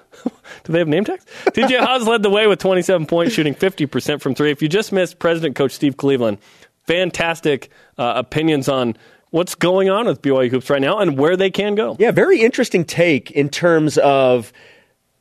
[0.65, 1.25] Do they have name tags?
[1.47, 4.51] TJ Haws led the way with 27 points, shooting 50% from three.
[4.51, 6.39] If you just missed President Coach Steve Cleveland,
[6.87, 8.97] fantastic uh, opinions on
[9.31, 11.97] what's going on with BYU Hoops right now and where they can go.
[11.99, 14.53] Yeah, very interesting take in terms of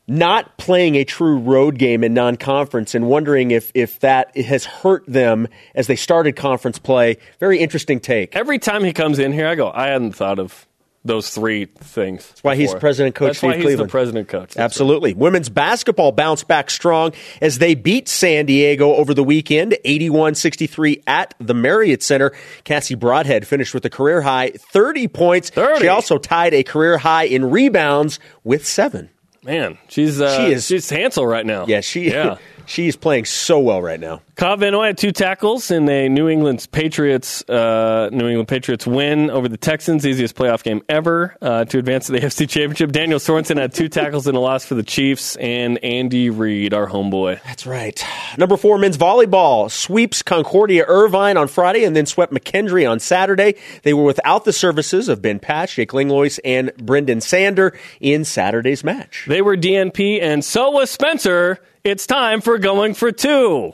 [0.08, 5.06] not playing a true road game in non-conference and wondering if if that has hurt
[5.08, 7.18] them as they started conference play.
[7.40, 8.36] Very interesting take.
[8.36, 10.68] Every time he comes in here, I go, I hadn't thought of
[11.10, 12.26] those three things.
[12.28, 13.90] That's why he's President Coach That's Steve why he's Cleveland.
[13.90, 14.54] the president coach.
[14.54, 15.14] That's Absolutely.
[15.14, 21.34] Women's basketball bounced back strong as they beat San Diego over the weekend, 81-63 at
[21.40, 22.32] the Marriott Center.
[22.64, 25.50] Cassie Broadhead finished with a career high 30 points.
[25.50, 25.82] 30.
[25.82, 29.10] She also tied a career high in rebounds with 7.
[29.44, 31.66] Man, she's uh, She is- she's Hansel right now.
[31.66, 32.38] Yeah, she yeah.
[32.66, 34.22] she is playing so well right now.
[34.40, 38.88] Kyle Van Noy had two tackles in a New England's Patriots uh, New England Patriots
[38.88, 42.94] win over the Texans, easiest playoff game ever uh, to advance to the AFC Championship.
[42.94, 46.88] Daniel Sorensen had two tackles in a loss for the Chiefs, and Andy Reid, our
[46.88, 47.44] homeboy.
[47.44, 48.02] That's right.
[48.38, 53.56] Number four men's volleyball sweeps Concordia Irvine on Friday and then swept McKendree on Saturday.
[53.84, 58.86] They were without the services of Ben Patch, Jake Langlois, and Brenden Sander in Saturday's
[58.86, 59.26] match.
[59.28, 61.60] They were DNP, and so was Spencer.
[61.84, 63.74] It's time for going for two.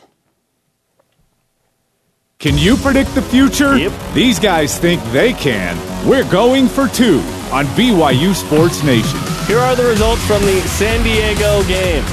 [2.45, 3.75] Can you predict the future?
[3.75, 3.91] Yep.
[4.13, 5.75] These guys think they can.
[6.08, 7.17] We're going for two
[7.51, 9.19] on BYU Sports Nation.
[9.47, 12.03] Here are the results from the San Diego game.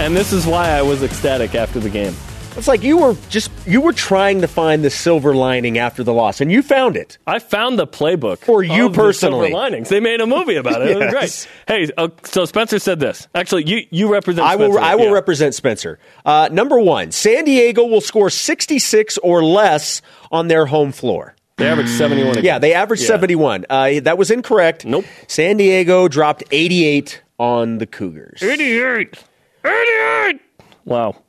[0.00, 2.16] And this is why I was ecstatic after the game.
[2.58, 6.12] It's like you were just you were trying to find the silver lining after the
[6.12, 7.16] loss, and you found it.
[7.24, 9.50] I found the playbook For you of the personally.
[9.50, 9.88] Silver linings.
[9.88, 10.90] They made a movie about it.
[10.90, 11.48] It was great.
[11.68, 13.28] Hey, uh, so Spencer said this.
[13.32, 14.44] Actually, you you represent.
[14.44, 14.76] I will.
[14.76, 15.12] I will yeah.
[15.12, 16.00] represent Spencer.
[16.26, 21.36] Uh, number one, San Diego will score 66 or less on their home floor.
[21.58, 22.42] They averaged seventy one.
[22.42, 23.66] Yeah, they averaged 71.
[23.70, 24.84] Uh, that was incorrect.
[24.84, 25.04] Nope.
[25.28, 28.42] San Diego dropped 88 on the Cougars.
[28.42, 29.22] Idiot!
[29.64, 30.40] Idiot!
[30.84, 31.22] Wow,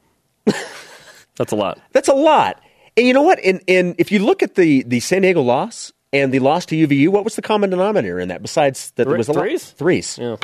[1.39, 1.80] that's a lot.
[1.93, 2.62] That's a lot.
[2.95, 3.39] And you know what?
[3.43, 6.75] And, and if you look at the, the San Diego loss and the loss to
[6.88, 9.41] UVU, what was the common denominator in that besides that Three- there was a lot?
[9.41, 9.71] threes?
[9.71, 10.17] Threes.
[10.21, 10.36] Yeah,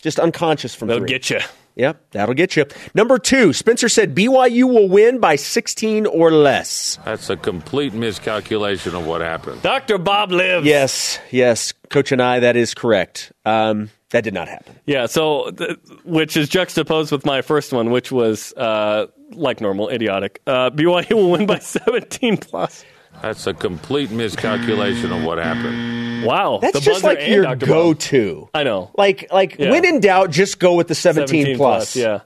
[0.00, 1.08] Just unconscious from that'll three.
[1.08, 1.40] get you.
[1.76, 2.66] Yep, that'll get you.
[2.94, 6.98] Number two, Spencer said BYU will win by 16 or less.
[7.04, 9.62] That's a complete miscalculation of what happened.
[9.62, 10.66] Doctor Bob lives.
[10.66, 13.32] Yes, yes, Coach and I, that is correct.
[13.46, 14.74] Um, that did not happen.
[14.86, 19.88] Yeah, so th- which is juxtaposed with my first one, which was uh, like normal,
[19.88, 20.40] idiotic.
[20.46, 22.84] Uh, BYU will win by 17 plus.
[23.22, 26.24] That's a complete miscalculation of what happened.
[26.24, 27.66] Wow, That's the just like your Dr.
[27.66, 28.48] Go-to.
[28.54, 28.90] I know.
[28.96, 29.70] Like, like Yeah.
[29.70, 31.96] when in doubt, just go with the 17, plus.
[31.96, 32.20] Yeah,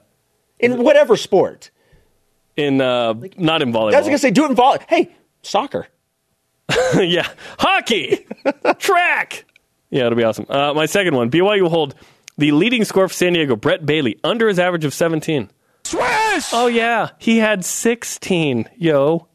[0.59, 1.71] in whatever sport.
[2.55, 3.93] in uh, not in volleyball.
[3.95, 4.83] I was gonna say, do it in volleyball.
[4.87, 5.87] Hey, soccer.
[6.97, 7.27] yeah,
[7.59, 8.25] hockey,
[8.79, 9.45] track.
[9.95, 10.45] Yeah, it'll be awesome.
[10.49, 11.95] Uh, my second one: BYU will hold
[12.37, 15.49] the leading scorer for San Diego, Brett Bailey, under his average of 17.
[15.85, 16.49] Swish!
[16.51, 18.67] Oh yeah, he had 16.
[18.75, 19.27] Yo,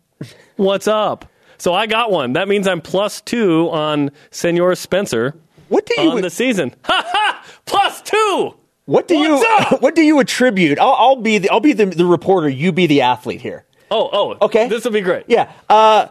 [0.57, 1.25] what's up?
[1.57, 2.35] So I got one.
[2.35, 5.35] That means I'm plus two on Senor Spencer
[5.69, 6.11] What do you?
[6.11, 6.75] on the season.
[6.85, 7.45] Ha ha!
[7.65, 8.55] Plus two.
[8.85, 9.57] what do What's you?
[9.77, 9.81] up?
[9.83, 10.79] What do you attribute?
[10.79, 11.49] I'll, I'll be the.
[11.49, 12.51] I'll be the, the reporter.
[12.51, 13.65] You be the athlete here.
[13.91, 14.37] Oh oh.
[14.47, 14.69] Okay.
[14.69, 15.25] This will be great.
[15.27, 15.51] Yeah.
[15.71, 16.09] Uh,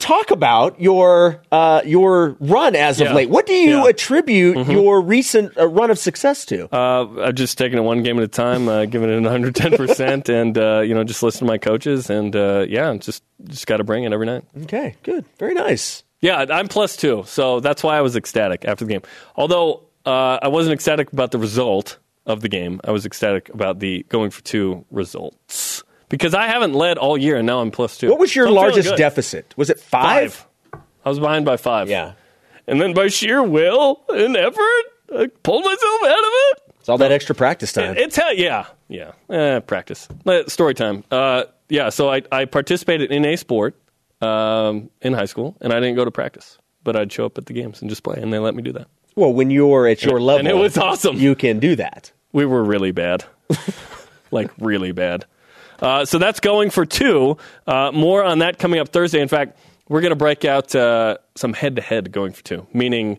[0.00, 3.14] talk about your uh, your run as of Yeah.
[3.14, 3.30] late.
[3.30, 3.76] What do you Yeah.
[3.76, 3.88] Mm-hmm.
[3.88, 6.68] attribute your recent uh, run of success to?
[6.74, 10.28] Uh, I've just taken it one game at a time, uh, giving it 110 percent,
[10.40, 13.76] and uh, you know just listen to my coaches, and uh, yeah, just just got
[13.76, 14.42] to bring it every night.
[14.64, 16.02] okay, good, very nice.
[16.20, 19.02] Yeah, I'm plus two, so that's why I was ecstatic after the game.
[19.36, 23.78] Although uh, I wasn't ecstatic about the result of the game, I was ecstatic about
[23.78, 27.96] the going for two results because I haven't led all year, and now I'm plus
[27.96, 28.10] two.
[28.10, 29.54] What was your So largest deficit?
[29.56, 30.34] Was it five?
[30.34, 30.82] Five.
[31.06, 31.88] I was behind by five.
[31.88, 32.12] Yeah.
[32.66, 34.84] and then by sheer will and effort,
[35.16, 36.62] I pulled myself out of it.
[36.80, 37.96] It's all that extra practice time.
[37.96, 39.12] It's hell, yeah, yeah.
[39.30, 40.06] Eh, practice.
[40.26, 41.04] Uh, Story time.
[41.10, 43.76] Uh, yeah, so I, I participated in a sport
[44.22, 47.46] um, in high school, and I didn't go to practice, but I'd show up at
[47.46, 48.88] the games and just play, and they let me do that.
[49.16, 51.16] well, when you're at your level, And it was awesome.
[51.16, 52.12] You can do that.
[52.32, 53.24] We were really bad,
[54.30, 55.24] like really bad.
[55.80, 57.36] Uh, so that's going for two.
[57.66, 59.20] Uh, more on that coming up Thursday.
[59.20, 63.18] In fact, we're going to break out uh, some head-to-head going for two, meaning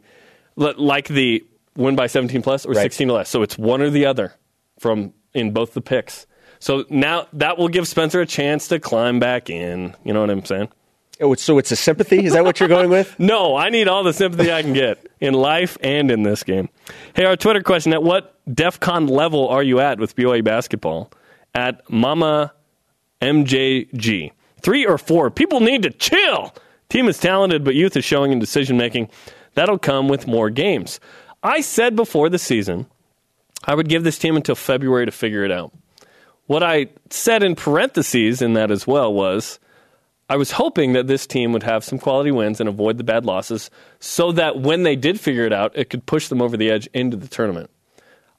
[0.56, 1.44] li- like the
[1.76, 2.82] win by 17 plus or Right.
[2.84, 3.30] 16 or less.
[3.30, 4.34] So it's one or the other
[4.80, 6.26] from in both the picks.
[6.60, 9.96] So now that will give Spencer a chance to climb back in.
[10.04, 10.70] You know what I'm saying?
[11.20, 12.26] Oh, so it's a sympathy.
[12.26, 13.16] Is that what you're going with?
[13.20, 16.70] No, I need all the sympathy I can get in life and in this game.
[17.16, 21.12] Hey, our Twitter question at what DEF CON level are you at with BYU basketball?
[21.54, 22.54] At Mama
[23.22, 24.32] MJG.
[24.62, 25.30] Three or four.
[25.32, 26.54] People need to chill.
[26.90, 29.10] Team is talented, but youth is showing in decision making.
[29.54, 31.00] That'll come with more games.
[31.44, 32.88] I said before the season
[33.64, 35.72] I would give this team until February to figure it out.
[36.48, 39.60] What I said in parentheses in that as well was
[40.30, 43.26] I was hoping that this team would have some quality wins and avoid the bad
[43.26, 46.72] losses so that when they did figure it out, it could push them over the
[46.72, 47.70] edge into the tournament.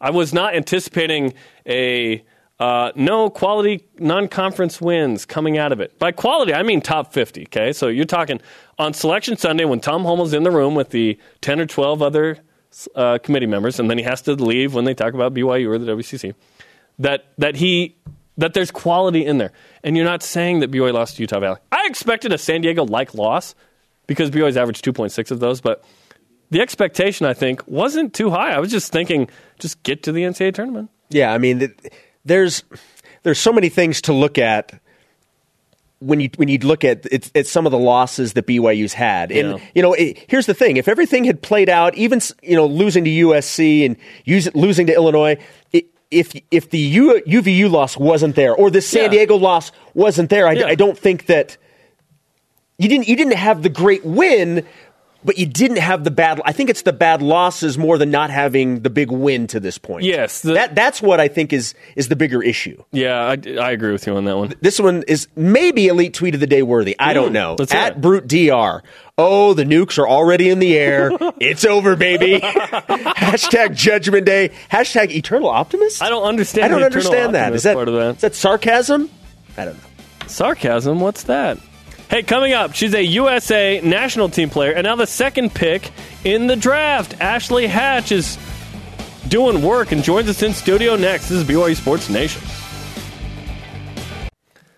[0.01, 1.35] I was not anticipating
[1.66, 2.25] a
[2.62, 5.98] uh, no quality non conference wins coming out of it.
[5.98, 7.72] By quality, I mean top 50, okay?
[7.72, 8.40] So you're talking
[8.79, 12.38] on Selection Sunday when Tom Holmoe's in the room with the 10 or 12 other
[12.94, 15.79] uh, committee members, and then he has to leave when they talk about BYU or
[15.79, 16.35] the WCC,
[17.01, 17.96] that, that he
[18.38, 19.51] that there's quality in there.
[19.83, 21.59] And you're not saying that BYU lost to Utah Valley.
[21.72, 23.57] I expected a San Diego like loss
[24.07, 25.85] because BYU's averaged 2.6 of those, but
[26.51, 28.53] the expectation, I think, wasn't too high.
[28.53, 30.90] I was just thinking, just get to the NCAA tournament.
[31.11, 31.77] Yeah, I mean, th-
[32.25, 32.65] there's
[33.23, 34.81] there's so many things to look at
[36.01, 39.31] when you when you look at it's, it's some of the losses that BYU's had,
[39.31, 39.65] and Yeah.
[39.75, 43.05] you know, it, here's the thing: if everything had played out, even you know, losing
[43.05, 45.39] to USC and use, losing to Illinois.
[45.75, 49.09] i if if the U, UVU loss wasn't there, or the San Yeah.
[49.09, 50.66] Diego loss wasn't there, I, Yeah.
[50.66, 51.57] I don't think that
[52.79, 54.66] you didn't you didn't have the great win,
[55.25, 56.41] but you didn't have the bad.
[56.45, 59.79] I think it's the bad losses more than not having the big win to this
[59.79, 60.05] point.
[60.05, 62.83] Yes, the- that that's what I think is is the bigger issue.
[62.93, 64.55] Yeah, I, I agree with you on that one.
[64.61, 66.97] This one is maybe elite tweet of the day worthy.
[66.99, 67.57] I don't hmm, know.
[67.59, 68.01] let's At it.
[68.01, 68.83] Brute Dr.
[69.18, 71.11] Oh, the nukes are already in the air.
[71.41, 72.41] it's over, baby.
[72.41, 74.51] Hashtag Judgment Day.
[74.70, 76.03] Hashtag Eternal Optimist.
[76.03, 77.53] I don't understand I don't understand that.
[77.53, 79.11] Is that, that is that sarcasm?
[79.57, 80.29] I don't know.
[80.29, 81.01] Sarcasm?
[81.01, 81.59] What's that?
[82.13, 85.91] Hey, coming up, she's a USA national team player and now the second pick
[86.25, 87.19] in the draft.
[87.23, 88.37] Ashley Hatch is
[89.29, 91.31] doing work and joins us in studio next.
[91.31, 92.43] This is BYU Sports Nation.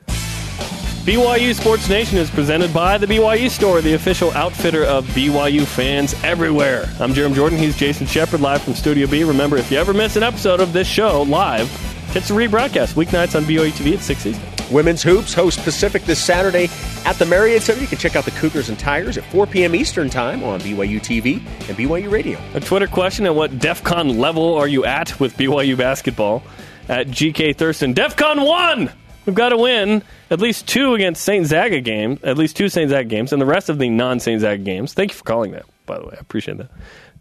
[0.07, 6.15] BYU Sports Nation is presented by the BYU Store, the official outfitter of BYU fans
[6.23, 6.85] everywhere.
[7.01, 7.59] I'm Jarom Jordan.
[7.59, 9.25] He's Jason Shepard, live from Studio B.
[9.25, 11.69] Remember, if you ever miss an episode of this show live,
[12.15, 14.54] it's the rebroadcast weeknights on BYU TV at 6 Eastern.
[14.75, 16.69] Women's Hoops host Pacific this Saturday
[17.07, 17.81] at the Marriott Center.
[17.81, 19.73] You can check out the Cougars and Tigers at 4 p.m.
[19.73, 21.37] Eastern Time on BYU TV
[21.69, 22.41] and BYU Radio.
[22.55, 26.43] A Twitter question at what DEF CON level are you at with BYU basketball?
[26.89, 28.91] At GK Thurston, DEF CON 1!
[29.27, 31.47] We've got to win at least two against St.
[31.47, 32.91] Zaga games, at least two St.
[32.91, 34.41] Zaga games, and the rest of the non St.
[34.41, 34.93] Zaga games.
[34.93, 36.15] Thank you for calling that, by the way.
[36.17, 36.71] I appreciate that.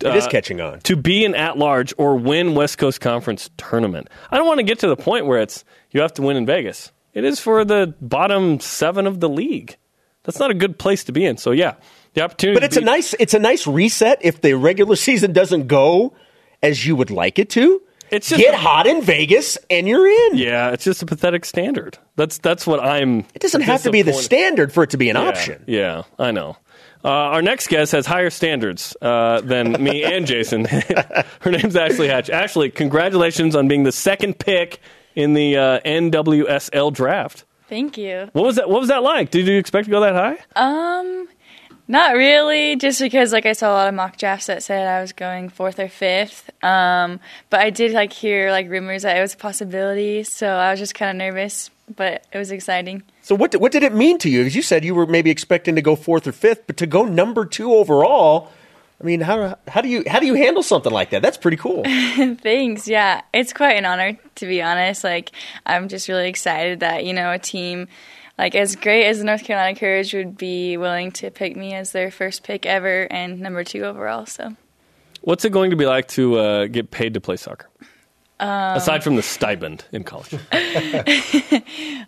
[0.02, 0.80] It is uh, catching on.
[0.82, 4.10] To be an at large or win West Coast Conference tournament.
[4.32, 6.48] I don't want to get to the point where it's you have to win in
[6.48, 6.92] Vegas.
[7.14, 9.78] It is for the bottom seven of the league.
[10.24, 11.38] That's not a good place to be in.
[11.38, 11.76] So yeah,
[12.14, 12.56] the opportunity.
[12.58, 16.14] But it's to a nice it's a nice reset if the regular season doesn't go
[16.62, 17.82] as you would like it to.
[18.10, 20.38] It's just Get a- hot in Vegas and you're in.
[20.38, 21.98] Yeah, it's just a pathetic standard.
[22.16, 23.20] That's that's what I'm.
[23.34, 25.64] It doesn't have to be the standard for it to be an Yeah, option.
[25.68, 26.58] Yeah, I know.
[27.06, 30.64] Uh, our next guest has higher standards uh, than me and Jason.
[31.42, 32.30] Her name's Ashley Hatch.
[32.30, 34.80] Ashley, congratulations on being the second pick
[35.16, 37.44] in the uh, NWSL draft.
[37.70, 38.30] Thank you.
[38.34, 38.70] What was that?
[38.70, 39.32] What was that like?
[39.32, 40.38] Did you expect to go that high?
[40.56, 41.28] Um,
[41.88, 45.02] not really, just because like I saw a lot of mock drafts that said I
[45.02, 46.50] was going fourth or fifth.
[46.64, 50.72] Um, but I did like hear like rumors that it was a possibility, so I
[50.72, 53.04] was just kind of nervous, but it was exciting.
[53.22, 54.42] So what did, what did it mean to you?
[54.42, 57.06] Because you said you were maybe expecting to go fourth or fifth, but to go
[57.06, 58.50] number two overall.
[59.04, 61.22] I mean, how how do you how do you handle something like that?
[61.22, 61.84] That's pretty cool.
[62.42, 62.88] Thanks.
[62.88, 65.04] Yeah, it's quite an honor to be honest.
[65.04, 65.32] Like
[65.66, 67.90] I'm just really excited that you know a team
[68.38, 71.92] like as great as the North Carolina Courage would be willing to pick me as
[71.92, 74.26] their first pick ever and number two overall.
[74.26, 74.56] So.
[75.22, 77.70] What's it going to be like to uh, get paid to play soccer?
[78.48, 80.36] Aside from the stipend in college.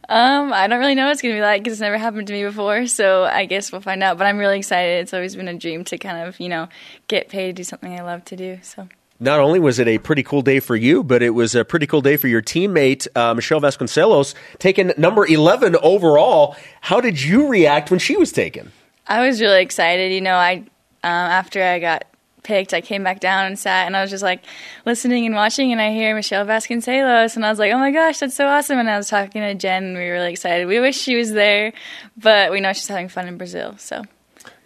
[0.07, 2.33] Um, I don't really know what it's gonna be like because it's never happened to
[2.33, 2.85] me before.
[2.85, 4.17] So I guess we'll find out.
[4.17, 5.01] But I'm really excited.
[5.01, 6.67] It's always been a dream to kind of you know
[7.07, 8.59] get paid to do something I love to do.
[8.61, 8.87] So
[9.19, 11.87] Not only was it a pretty cool day for you, but it was a pretty
[11.87, 16.55] cool day for your teammate uh, Michelle Vasconcelos, taken number eleven overall.
[16.81, 18.71] How did you react when she was taken?
[19.07, 20.11] I was really excited.
[20.11, 20.67] You know, I um,
[21.03, 22.05] after I got
[22.45, 24.43] picked, I came back down and sat, and I was just like
[24.85, 28.19] listening and watching, and I hear Michelle Vasconcelos, and I was like, oh my gosh,
[28.19, 28.79] that's so awesome.
[28.79, 30.67] And I was talking to Jen, and we were really excited.
[30.67, 31.73] We wish she was there,
[32.15, 33.75] but we know she's having fun in Brazil.
[33.77, 34.03] So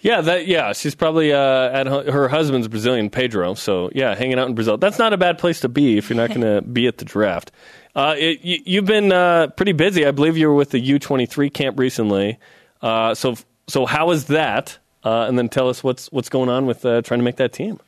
[0.01, 3.55] Yeah, that yeah, she's probably uh, at her, husband's Brazilian, Pedro.
[3.55, 4.77] So yeah, hanging out in Brazil.
[4.77, 7.05] That's not a bad place to be if you're not going to be at the
[7.05, 7.51] draft.
[7.95, 10.05] Uh, it, you, you've been uh, pretty busy.
[10.05, 12.37] I believe you were with the U23 camp recently.
[12.81, 13.35] Uh, so
[13.67, 14.77] so how was that?
[15.03, 17.53] Uh, and then tell us what's what's going on with uh, trying to make that
[17.53, 17.79] team.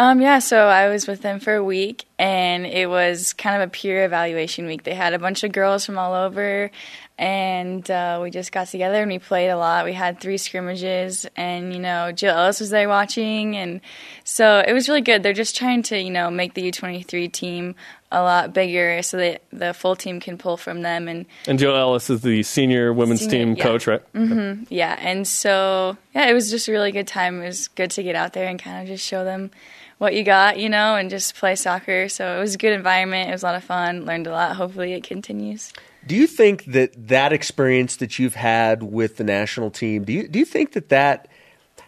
[0.00, 3.68] Um, yeah, so I was with them for a week, and it was kind of
[3.68, 4.84] a peer evaluation week.
[4.84, 6.70] They had a bunch of girls from all over,
[7.18, 9.84] and uh, we just got together and we played a lot.
[9.84, 13.82] We had three scrimmages, and you know, Jill Ellis was there watching, and
[14.24, 15.22] so it was really good.
[15.22, 17.74] They're just trying to you know make the U23 team
[18.12, 21.76] a lot bigger, so that the full team can pull from them and And Jill
[21.76, 23.62] Ellis is the senior women's Senior, team yeah.
[23.62, 24.12] coach, right?
[24.12, 24.64] Mm-hmm.
[24.68, 27.40] yeah, and so yeah, it was just a really good time.
[27.42, 29.50] It was good to get out there and kind of just show them
[29.98, 32.08] what you got, you know, and just play soccer.
[32.08, 33.28] So it was a good environment.
[33.28, 34.06] It was a lot of fun.
[34.06, 34.56] Learned a lot.
[34.56, 35.72] Hopefully, it continues.
[36.06, 40.26] Do you think that that experience that you've had with the national team, do you
[40.26, 41.28] do you think that that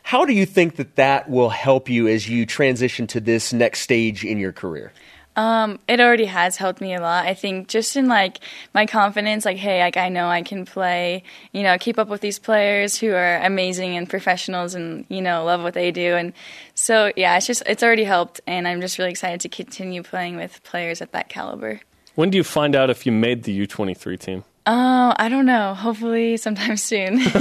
[0.03, 3.81] how do you think that that will help you as you transition to this next
[3.81, 4.93] stage in your career?
[5.35, 7.27] Um, it already has helped me a lot.
[7.27, 8.41] I think just in like
[8.75, 11.23] my confidence, like, hey, like I know I can play,
[11.53, 15.45] you know, keep up with these players who are amazing and professionals and, you know,
[15.45, 16.17] love what they do.
[16.17, 16.35] And
[16.75, 18.41] so, yeah, it's just, it's already helped.
[18.47, 21.81] And I'm just really excited to continue playing with players at that caliber.
[22.15, 24.45] When do you find out if you made the U23 team?
[24.65, 25.75] Oh, I don't know.
[25.75, 27.21] Hopefully sometime soon.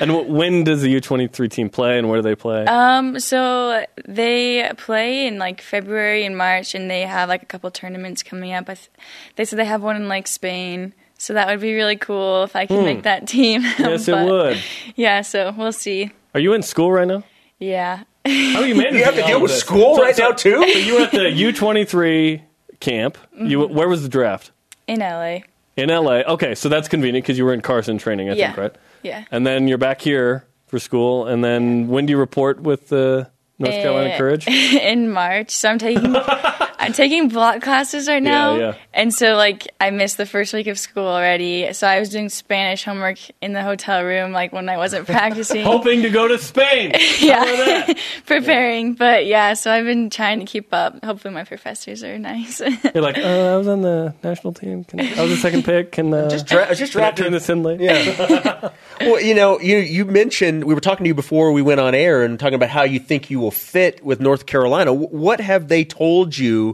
[0.00, 2.64] And w- when does the U23 team play and where do they play?
[2.66, 7.70] um, so they play in like February and March, and they have like a couple
[7.70, 8.68] tournaments coming up.
[8.68, 8.90] I th-
[9.36, 12.54] they said they have one in like Spain, so that would be really cool if
[12.54, 13.62] I can make that team.
[13.64, 13.82] Hmm.
[13.82, 14.58] yes, it But, would.
[14.96, 16.12] Yeah, so we'll see.
[16.34, 17.24] Are you in school right now?
[17.58, 18.04] Yeah.
[18.26, 18.98] How are you managing?
[18.98, 19.60] You have to deal with this?
[19.60, 20.70] school So- right so- now too.
[20.72, 22.42] So you were at the U23
[22.80, 23.18] camp.
[23.36, 23.74] You Mm-hmm.
[23.74, 24.50] where was the draft?
[24.86, 25.38] In LA.
[25.76, 26.20] In LA.
[26.26, 28.46] Okay, so that's convenient because you were in Carson training, I Yeah.
[28.46, 28.74] think, right?
[29.02, 29.24] Yeah.
[29.30, 31.26] And then you're back here for school.
[31.26, 34.46] And then when do you report with the North Carolina Eh, Courage?
[34.48, 35.50] in March.
[35.50, 36.12] So I'm taking
[36.84, 38.74] I'm taking block classes right now, yeah.
[38.92, 41.72] and so like I missed the first week of school already.
[41.72, 45.64] So I was doing Spanish homework in the hotel room, like when I wasn't practicing.
[45.64, 46.92] Hoping to go to Spain.
[47.20, 47.92] yeah,
[48.26, 48.94] preparing.
[48.94, 51.02] But yeah, so I've been trying to keep up.
[51.04, 52.60] Hopefully, my professors are nice.
[52.60, 54.84] You're like, uh, I was on the national team.
[54.84, 55.92] Can, I was the second pick.
[55.92, 57.80] Can uh, Just dra- just can I draft turn her- this in late?
[57.80, 58.70] Yeah.
[59.00, 61.94] well, you know, you you mentioned we were talking to you before we went on
[61.94, 64.92] air and talking about how you think you will fit with North Carolina.
[64.92, 66.73] What have they told you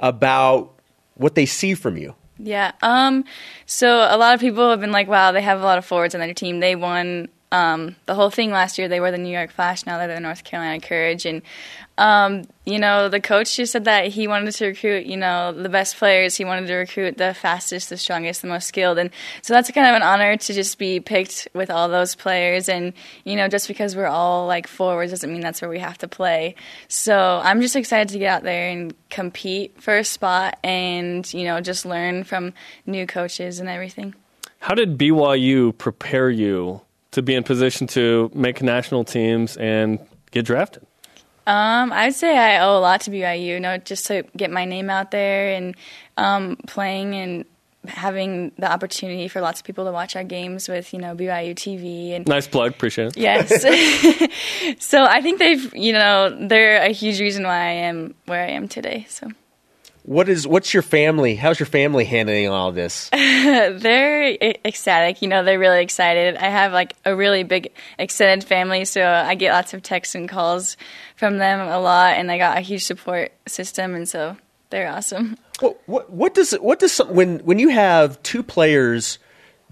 [0.00, 0.72] about
[1.14, 2.14] what they see from you?
[2.38, 2.72] Yeah.
[2.82, 3.24] Um.
[3.64, 6.14] So a lot of people have been like, "Wow, they have a lot of forwards
[6.14, 6.60] on their team.
[6.60, 8.88] They won um, the whole thing last year.
[8.88, 9.86] They were the New York Flash.
[9.86, 11.42] Now they're the North Carolina Courage." And
[11.98, 15.68] um, you know, the coach just said that he wanted to recruit, you know, the
[15.68, 16.36] best players.
[16.36, 18.98] He wanted to recruit the fastest, the strongest, the most skilled.
[18.98, 22.68] And so that's kind of an honor to just be picked with all those players.
[22.68, 22.92] And
[23.24, 26.08] you know, just because we're all like forwards doesn't mean that's where we have to
[26.08, 26.54] play.
[26.88, 31.44] So I'm just excited to get out there and compete for a spot, and you
[31.44, 32.52] know, just learn from
[32.84, 34.14] new coaches and everything.
[34.58, 36.82] How did BYU prepare you
[37.16, 39.98] to be in position to make national teams and
[40.32, 40.86] get drafted?
[41.46, 44.66] Um, I'd say I owe a lot to BYU, you know, just to get my
[44.66, 45.74] name out there and
[46.18, 47.44] um, playing and
[47.86, 51.54] having the opportunity for lots of people to watch our games with, you know, BYU
[51.54, 52.72] TV and Nice plug.
[52.72, 53.16] Appreciate it.
[53.16, 53.62] yes.
[54.84, 58.50] so I think they've, you know, they're a huge reason why I am where I
[58.50, 59.06] am today.
[59.08, 59.30] So
[60.06, 61.34] What is what's your family?
[61.34, 63.08] How's your family handling all this?
[63.12, 65.20] they're ecstatic.
[65.20, 66.36] You know, they're really excited.
[66.36, 70.28] I have like a really big extended family, so I get lots of texts and
[70.28, 70.76] calls
[71.16, 74.36] from them a lot, and I got a huge support system, and so
[74.70, 75.36] they're awesome.
[75.58, 79.18] What, what, what does what does some, when when you have two players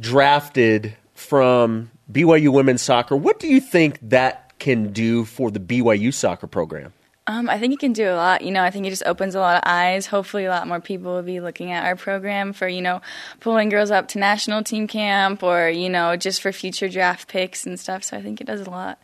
[0.00, 3.16] drafted from BYU women's soccer?
[3.16, 6.92] What do you think that can do for the BYU soccer program?
[7.26, 8.42] Um, I think it can do a lot.
[8.42, 10.06] You know, I think it just opens a lot of eyes.
[10.06, 13.00] Hopefully, a lot more people will be looking at our program for, you know,
[13.40, 17.64] pulling girls up to national team camp or, you know, just for future draft picks
[17.64, 18.04] and stuff.
[18.04, 18.98] So I think it does a lot.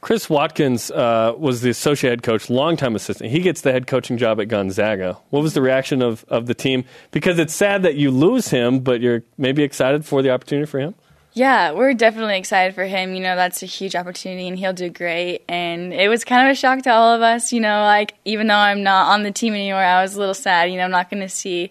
[0.00, 3.32] Chris Watkins uh, was the associate head coach, longtime assistant.
[3.32, 5.18] He gets the head coaching job at Gonzaga.
[5.30, 6.84] What was the reaction of, of the team?
[7.10, 10.78] Because it's sad that you lose him, but you're maybe excited for the opportunity for
[10.78, 10.94] him.
[11.38, 13.14] Yeah, we're definitely excited for him.
[13.14, 15.44] You know, that's a huge opportunity and he'll do great.
[15.48, 18.48] And it was kind of a shock to all of us, you know, like even
[18.48, 20.68] though I'm not on the team anymore, I was a little sad.
[20.70, 21.70] You know, I'm not going to see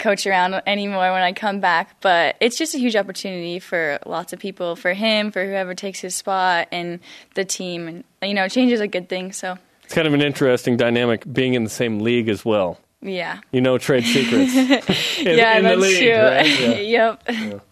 [0.00, 2.00] coach around anymore when I come back.
[2.00, 6.00] But it's just a huge opportunity for lots of people, for him, for whoever takes
[6.00, 6.98] his spot and
[7.36, 7.86] the team.
[7.86, 9.32] And, you know, change is a good thing.
[9.32, 12.80] So, It's kind of an interesting dynamic being in the same league as well.
[13.00, 13.38] yeah.
[13.52, 14.56] You know trade secrets.
[15.20, 16.18] in, yeah, in that's league, true.
[16.20, 16.46] right?
[16.84, 17.16] Yeah.
[17.28, 17.64] yep.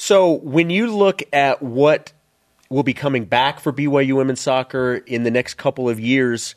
[0.00, 2.12] So when you look at what
[2.70, 6.54] will be coming back for BYU women's soccer in the next couple of years,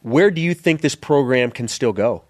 [0.00, 2.24] where do you think this program can still go?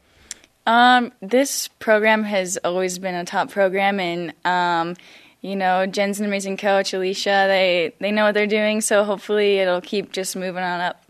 [0.66, 4.96] Um, this program has always been a top program, and um,
[5.42, 6.92] you know, Jen's an amazing coach.
[6.92, 11.04] Alicia, they they know what they're doing, so hopefully it'll keep just moving on up.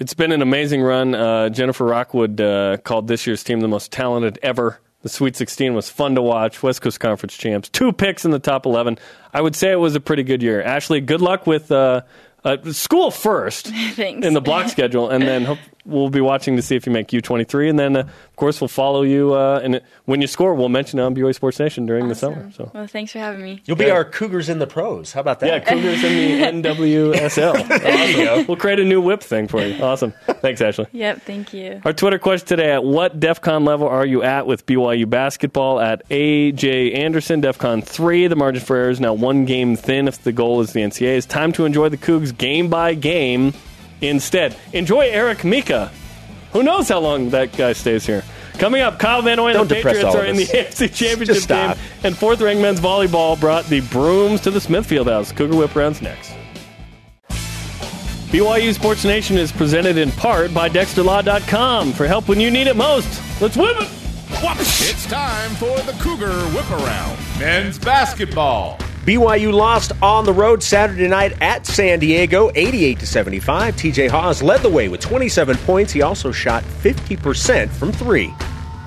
[0.00, 1.14] It's been an amazing run.
[1.14, 4.80] Uh, Jennifer Rockwood uh, called this year's team the most talented ever.
[5.02, 6.62] The Sweet 16 was fun to watch.
[6.62, 7.68] West Coast Conference champs.
[7.70, 8.98] Two picks in the top 11.
[9.32, 10.62] I would say it was a pretty good year.
[10.62, 12.02] Ashley, good luck with uh,
[12.44, 16.76] uh, school first in the block schedule, and then hope, we'll be watching to see
[16.76, 17.70] if you make U23.
[17.70, 19.34] And then, uh, of course, we'll follow you.
[19.34, 22.50] Uh, and when you score, we'll mention it on BYU Sports Nation during the summer.
[22.52, 22.70] So.
[22.74, 23.62] Well, thanks for having me.
[23.64, 25.12] You'll be our Cougars in the pros.
[25.12, 25.46] How about that?
[25.46, 27.68] Yeah, Cougars in the NWSL.
[27.80, 28.44] there you go.
[28.46, 29.82] We'll create a new whip thing for you.
[29.82, 30.12] Awesome.
[30.26, 30.86] Thanks, Ashley.
[30.92, 31.80] Yep, thank you.
[31.84, 35.80] Our Twitter question today at what DefCon level are you at with BYU basketball?
[35.80, 38.26] At AJ Anderson, DefCon 3.
[38.26, 41.16] The margin for error is now one game thin if the goal is the NCAA.
[41.16, 43.52] It's time to enjoy the Cougs game by game
[44.00, 44.56] instead.
[44.72, 45.90] Enjoy Eric Mika.
[46.52, 48.24] Who knows how long that guy stays here?
[48.54, 50.50] Coming up, Kyle Van Noy and the Patriots are in the us.
[50.80, 51.74] AFC Championship game.
[52.04, 55.32] And fourth ranked men's volleyball brought the brooms to the Smithfield House.
[55.32, 56.34] Cougar Whip rounds next.
[58.30, 62.76] BYU Sports Nation is presented in part by DexterLaw.com for help when you need it
[62.76, 63.08] most.
[63.40, 63.88] Let's whip it!
[64.32, 67.18] It's time for the Cougar Whip Around.
[67.38, 68.78] Men's basketball.
[69.04, 73.74] BYU lost on the road Saturday night at San Diego, 88 to 75.
[73.76, 75.90] TJ Haws led the way with 27 points.
[75.90, 78.34] He also shot 50% from three.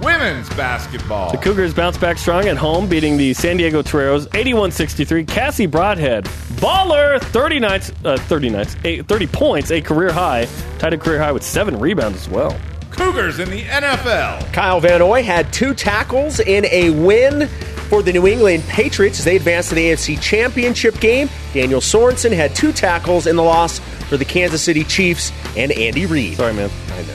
[0.03, 1.31] Women's basketball.
[1.31, 5.27] The Cougars bounce back strong at home, beating the San Diego Toreros 81-63.
[5.27, 6.25] Cassie Broadhead,
[6.59, 10.47] baller, 30 nights, uh, 30 nights, eight, 30 points, a career high,
[10.77, 12.55] tied a career high with seven rebounds as well.
[12.91, 14.53] Cougars in the NFL.
[14.53, 17.49] Kyle Van Noy had two tackles in a win
[17.89, 22.31] For the New England Patriots, as they advanced to the AFC Championship game, Daniel Sorensen
[22.31, 23.79] had two tackles in the loss
[24.09, 26.37] for the Kansas City Chiefs and Andy Reid.
[26.37, 26.69] Sorry, man.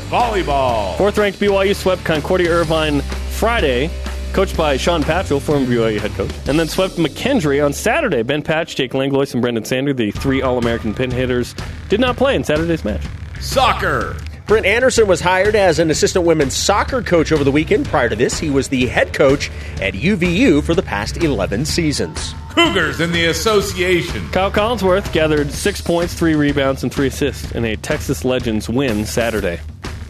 [0.09, 0.97] Volleyball.
[0.97, 3.01] Fourth ranked BYU swept Concordia Irvine
[3.31, 3.91] Friday,
[4.33, 8.23] coached by Sean Patchell, former BYU head coach, and then swept McKendree on Saturday.
[8.23, 11.55] Ben Patch, Jake Langlois, and Brenden Sander, the three All American pin hitters,
[11.89, 13.05] did not play in Saturday's match.
[13.41, 14.16] Soccer.
[14.49, 17.85] Brent Anderson was hired as an assistant women's soccer coach over the weekend.
[17.87, 19.51] Prior to this, he was the head coach
[19.83, 22.35] at UVU for the past 11 seasons.
[22.49, 24.27] Cougars in the association.
[24.31, 29.05] Kyle Collinsworth gathered six points, three rebounds, and three assists in a Texas Legends win
[29.05, 29.61] Saturday.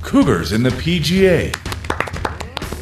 [0.03, 1.53] Cougars in the PGA.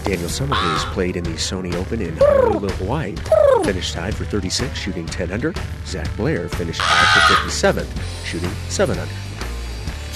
[0.05, 3.17] Daniel Summerhays played in the Sony Open in Honolulu, Hawaii.
[3.65, 5.55] Finished tied for 36, shooting 10 under.
[5.87, 7.87] Zach Blair finished tied for 57,
[8.25, 9.36] shooting 7 under.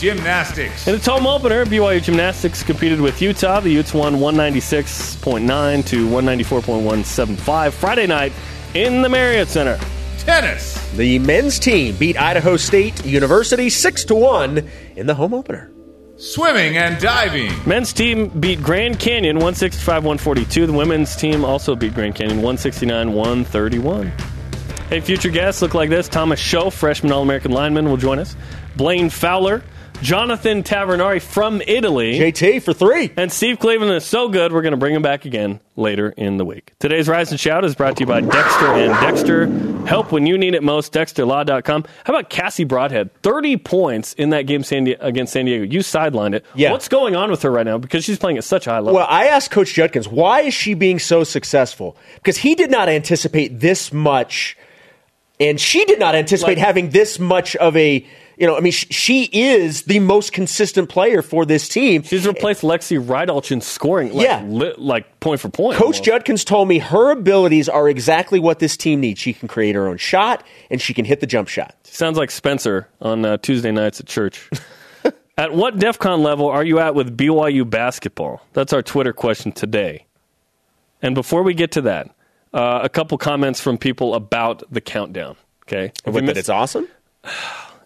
[0.01, 0.89] Gymnastics.
[0.89, 3.61] In its home opener, BYU Gymnastics competed with Utah.
[3.61, 8.33] The Utes won 196.9 to 194.175 Friday night
[8.73, 9.79] in the Marriott Center.
[10.21, 10.91] Tennis.
[10.97, 15.71] The men's team beat Idaho State University 6 to 1 in the home opener.
[16.17, 17.53] Swimming and diving.
[17.67, 20.67] Men's team beat Grand Canyon 165 142.
[20.67, 24.13] The women's team also beat Grand Canyon 169 131.
[24.89, 26.09] Hey, future guests look like this.
[26.09, 28.35] Thomas Show, freshman All American lineman, will join us.
[28.77, 29.63] Blaine Fowler,
[30.03, 32.19] Jonathan Tavernari from Italy.
[32.19, 33.11] JT for three.
[33.19, 36.39] And Steve Cleveland is so good, we're going to bring him back again later in
[36.39, 36.73] the week.
[36.79, 39.47] Today's Rise and Shout is brought to you by Dexter and Dexter.
[39.87, 41.85] Help when you need it most, dexterlaw.com.
[42.05, 43.11] How about Cassie Broadhead?
[43.23, 45.65] 30 points in that game San Di- against San Diego.
[45.65, 46.47] You sidelined it.
[46.55, 46.73] Yeah.
[46.73, 47.77] What's going on with her right now?
[47.77, 48.95] Because she's playing at such a high level.
[48.95, 51.97] Well, I asked Coach Judkins, why is she being so successful?
[52.15, 54.57] Because he did not anticipate this much,
[55.39, 58.07] and she did not anticipate Like- having this much of a,
[58.41, 62.03] you know, I mean, sh- she is the most consistent player for this team.
[62.03, 64.43] she's replaced Lexi Rydalch in scoring, like, Yeah.
[64.47, 65.77] li- like point for point.
[65.77, 66.05] Coach almost.
[66.05, 69.21] Judkins told me her abilities are exactly what this team needs.
[69.21, 71.75] She can create her own shot, and she can hit the jump shot.
[71.85, 74.49] Sounds like Spencer on uh, Tuesday nights at church.
[75.37, 78.41] at what DEFCON level are you at with BYU basketball?
[78.55, 80.07] That's our Twitter question today.
[81.03, 82.09] And before we get to that,
[82.55, 85.37] uh, a couple comments from people about the countdown.
[85.65, 86.89] Okay, that missed, it's awesome?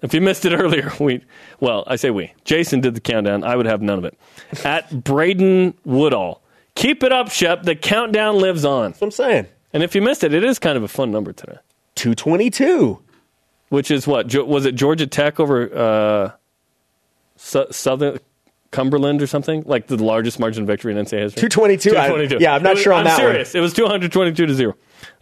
[0.05, 1.23] if you missed it earlier, we
[1.59, 2.33] well, I say we.
[2.45, 3.43] Jason did the countdown.
[3.43, 4.17] I would have none of it.
[4.65, 6.41] At Braden Woodall,
[6.77, 7.65] keep it up, Shep.
[7.65, 8.91] The countdown lives on.
[8.93, 9.47] That's what I'm saying.
[9.73, 11.59] And if you missed it, it is kind of a fun number today.
[11.97, 13.01] 222.
[13.71, 16.31] which is what Jo- was it Georgia Tech over uh,
[17.37, 18.19] Su- Southern
[18.71, 21.49] Cumberland or something like the largest margin of victory in NCAA history.
[21.49, 21.91] 222?
[21.91, 22.43] I- 222.
[22.43, 23.33] yeah, I'm not was- sure on I'm that one.
[23.33, 23.55] serious.
[23.55, 24.75] It was 222 to zero.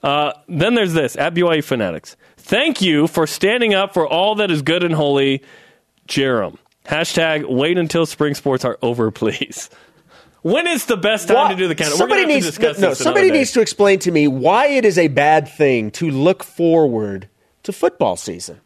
[0.03, 2.17] Uh, then there's this at BYU Fanatics.
[2.37, 5.43] Thank you for standing up for all that is good and holy,
[6.09, 6.57] Jarom.
[6.87, 9.71] Hashtag wait until spring sports are over, please.
[10.43, 11.99] When is the best time Why- to do the countdown?
[11.99, 12.95] Somebody We're gonna have needs to no.
[12.95, 17.29] Somebody needs to explain to me why it is a bad thing to look forward
[17.63, 18.61] to football season.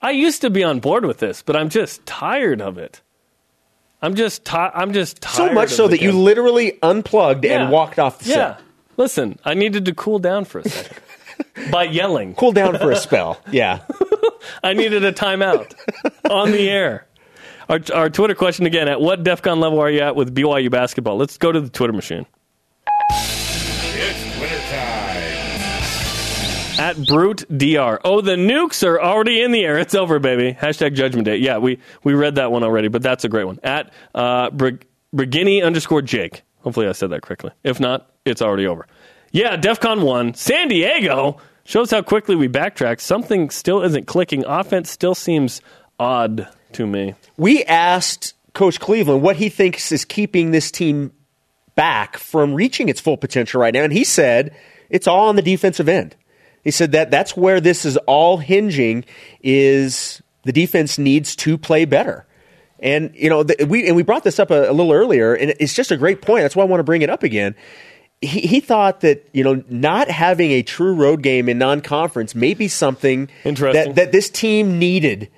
[0.00, 3.02] I used to be on board with this, but I'm just tired of it.
[4.00, 5.48] I'm just ti- I'm just tired.
[5.48, 7.64] So much so that you literally unplugged Yeah.
[7.64, 8.34] and walked off the Yeah.
[8.56, 8.60] set.
[9.00, 10.98] Listen, I needed to cool down for a second
[11.70, 12.34] by yelling.
[12.34, 13.40] Cool down for a spell.
[13.50, 13.80] Yeah.
[14.62, 15.74] I needed a timeout
[16.30, 17.06] on the air.
[17.70, 21.16] Our, our Twitter question again: At what DefCon level are you at with BYU basketball?
[21.16, 22.26] Let's go to the Twitter machine.
[23.08, 25.22] It's wintertime.
[26.78, 28.00] At Brute Dr.
[28.04, 29.78] Oh, the nukes are already in the air.
[29.78, 30.52] It's over, baby.
[30.52, 31.38] Hashtag Judgment Day.
[31.38, 33.60] Yeah, we we read that one already, but that's a great one.
[33.62, 34.84] At uh, Brig-
[35.16, 36.42] Brigini underscore Jake.
[36.62, 37.50] Hopefully, I said that correctly.
[37.64, 38.86] If not, it's already over.
[39.32, 40.34] Yeah, DefCon one.
[40.34, 43.00] San Diego shows how quickly we backtrack.
[43.00, 44.44] Something still isn't clicking.
[44.44, 45.60] Offense still seems
[45.98, 47.14] odd to me.
[47.36, 51.12] We asked Coach Cleveland what he thinks is keeping this team
[51.76, 54.54] back from reaching its full potential right now, and he said
[54.88, 56.16] it's all on the defensive end.
[56.62, 59.04] He said that that's where this is all hinging
[59.42, 62.26] is the defense needs to play better.
[62.82, 65.54] And you know, the, we and we brought this up a, a little earlier, and
[65.60, 66.42] it's just a great point.
[66.42, 67.54] That's why I want to bring it up again.
[68.22, 72.54] He, he thought that you know not having a true road game in non-conference may
[72.54, 73.28] be something
[73.88, 75.30] that that this team needed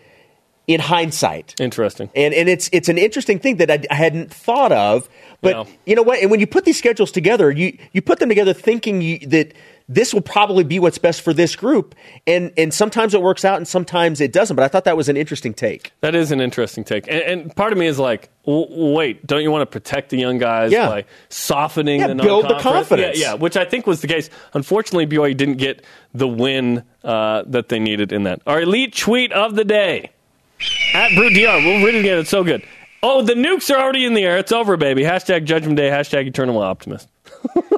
[0.68, 1.54] in hindsight.
[1.60, 2.10] Interesting.
[2.14, 5.08] And and it's it's an interesting thing that I, I hadn't thought of.
[5.40, 5.74] But Yeah.
[5.86, 6.20] you know what?
[6.20, 9.54] And when you put these schedules together, you you put them together thinking you, that
[9.94, 11.94] this will probably be what's best for this group.
[12.26, 14.56] And and sometimes it works out, and sometimes it doesn't.
[14.56, 15.92] But I thought that was an interesting take.
[16.00, 19.50] That is an interesting take, and, and part of me is like, wait, don't you
[19.50, 20.88] want to protect the young guys Yeah.
[20.88, 23.18] by softening Yeah, the build the confidence.
[23.18, 24.30] Yeah, yeah, which I think was the case.
[24.54, 25.84] Unfortunately, BYU didn't get
[26.14, 28.40] the win uh, that they needed in that.
[28.46, 30.10] Our elite tweet of the day
[30.94, 31.64] at BrewDR.
[31.64, 32.18] We'll read it again.
[32.18, 32.62] It's so good.
[33.04, 34.38] Oh, the nukes are already in the air.
[34.38, 35.02] It's over, baby.
[35.02, 35.88] Hashtag Judgment Day.
[35.90, 37.08] Hashtag Eternal Optimist.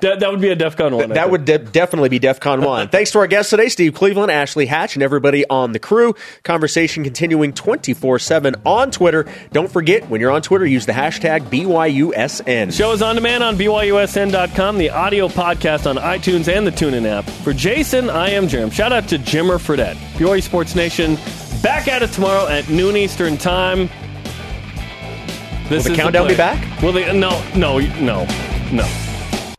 [0.00, 1.12] That, that would be a DEFCON 1.
[1.12, 2.88] I That would de- definitely be DEF CON 1.
[2.88, 6.14] Thanks to our guests today, Steve Cleveland, Ashley Hatch, and everybody on the crew.
[6.44, 9.26] Conversation continuing 24 7 on Twitter.
[9.52, 12.72] Don't forget, when you're on Twitter, use the hashtag BYUSN.
[12.72, 17.24] Show is on demand on BYUSN.com, the audio podcast on iTunes and the TuneIn app.
[17.42, 18.70] For Jason, I am Jim.
[18.70, 19.96] Shout out to Jimmer Fredette.
[20.18, 21.16] BYU Sports Nation,
[21.62, 23.88] back at it tomorrow at noon Eastern Time.
[25.68, 26.58] This Will the is countdown be plan.
[26.60, 26.82] back?
[26.82, 28.24] Will the, no, no, no,
[28.72, 29.05] no.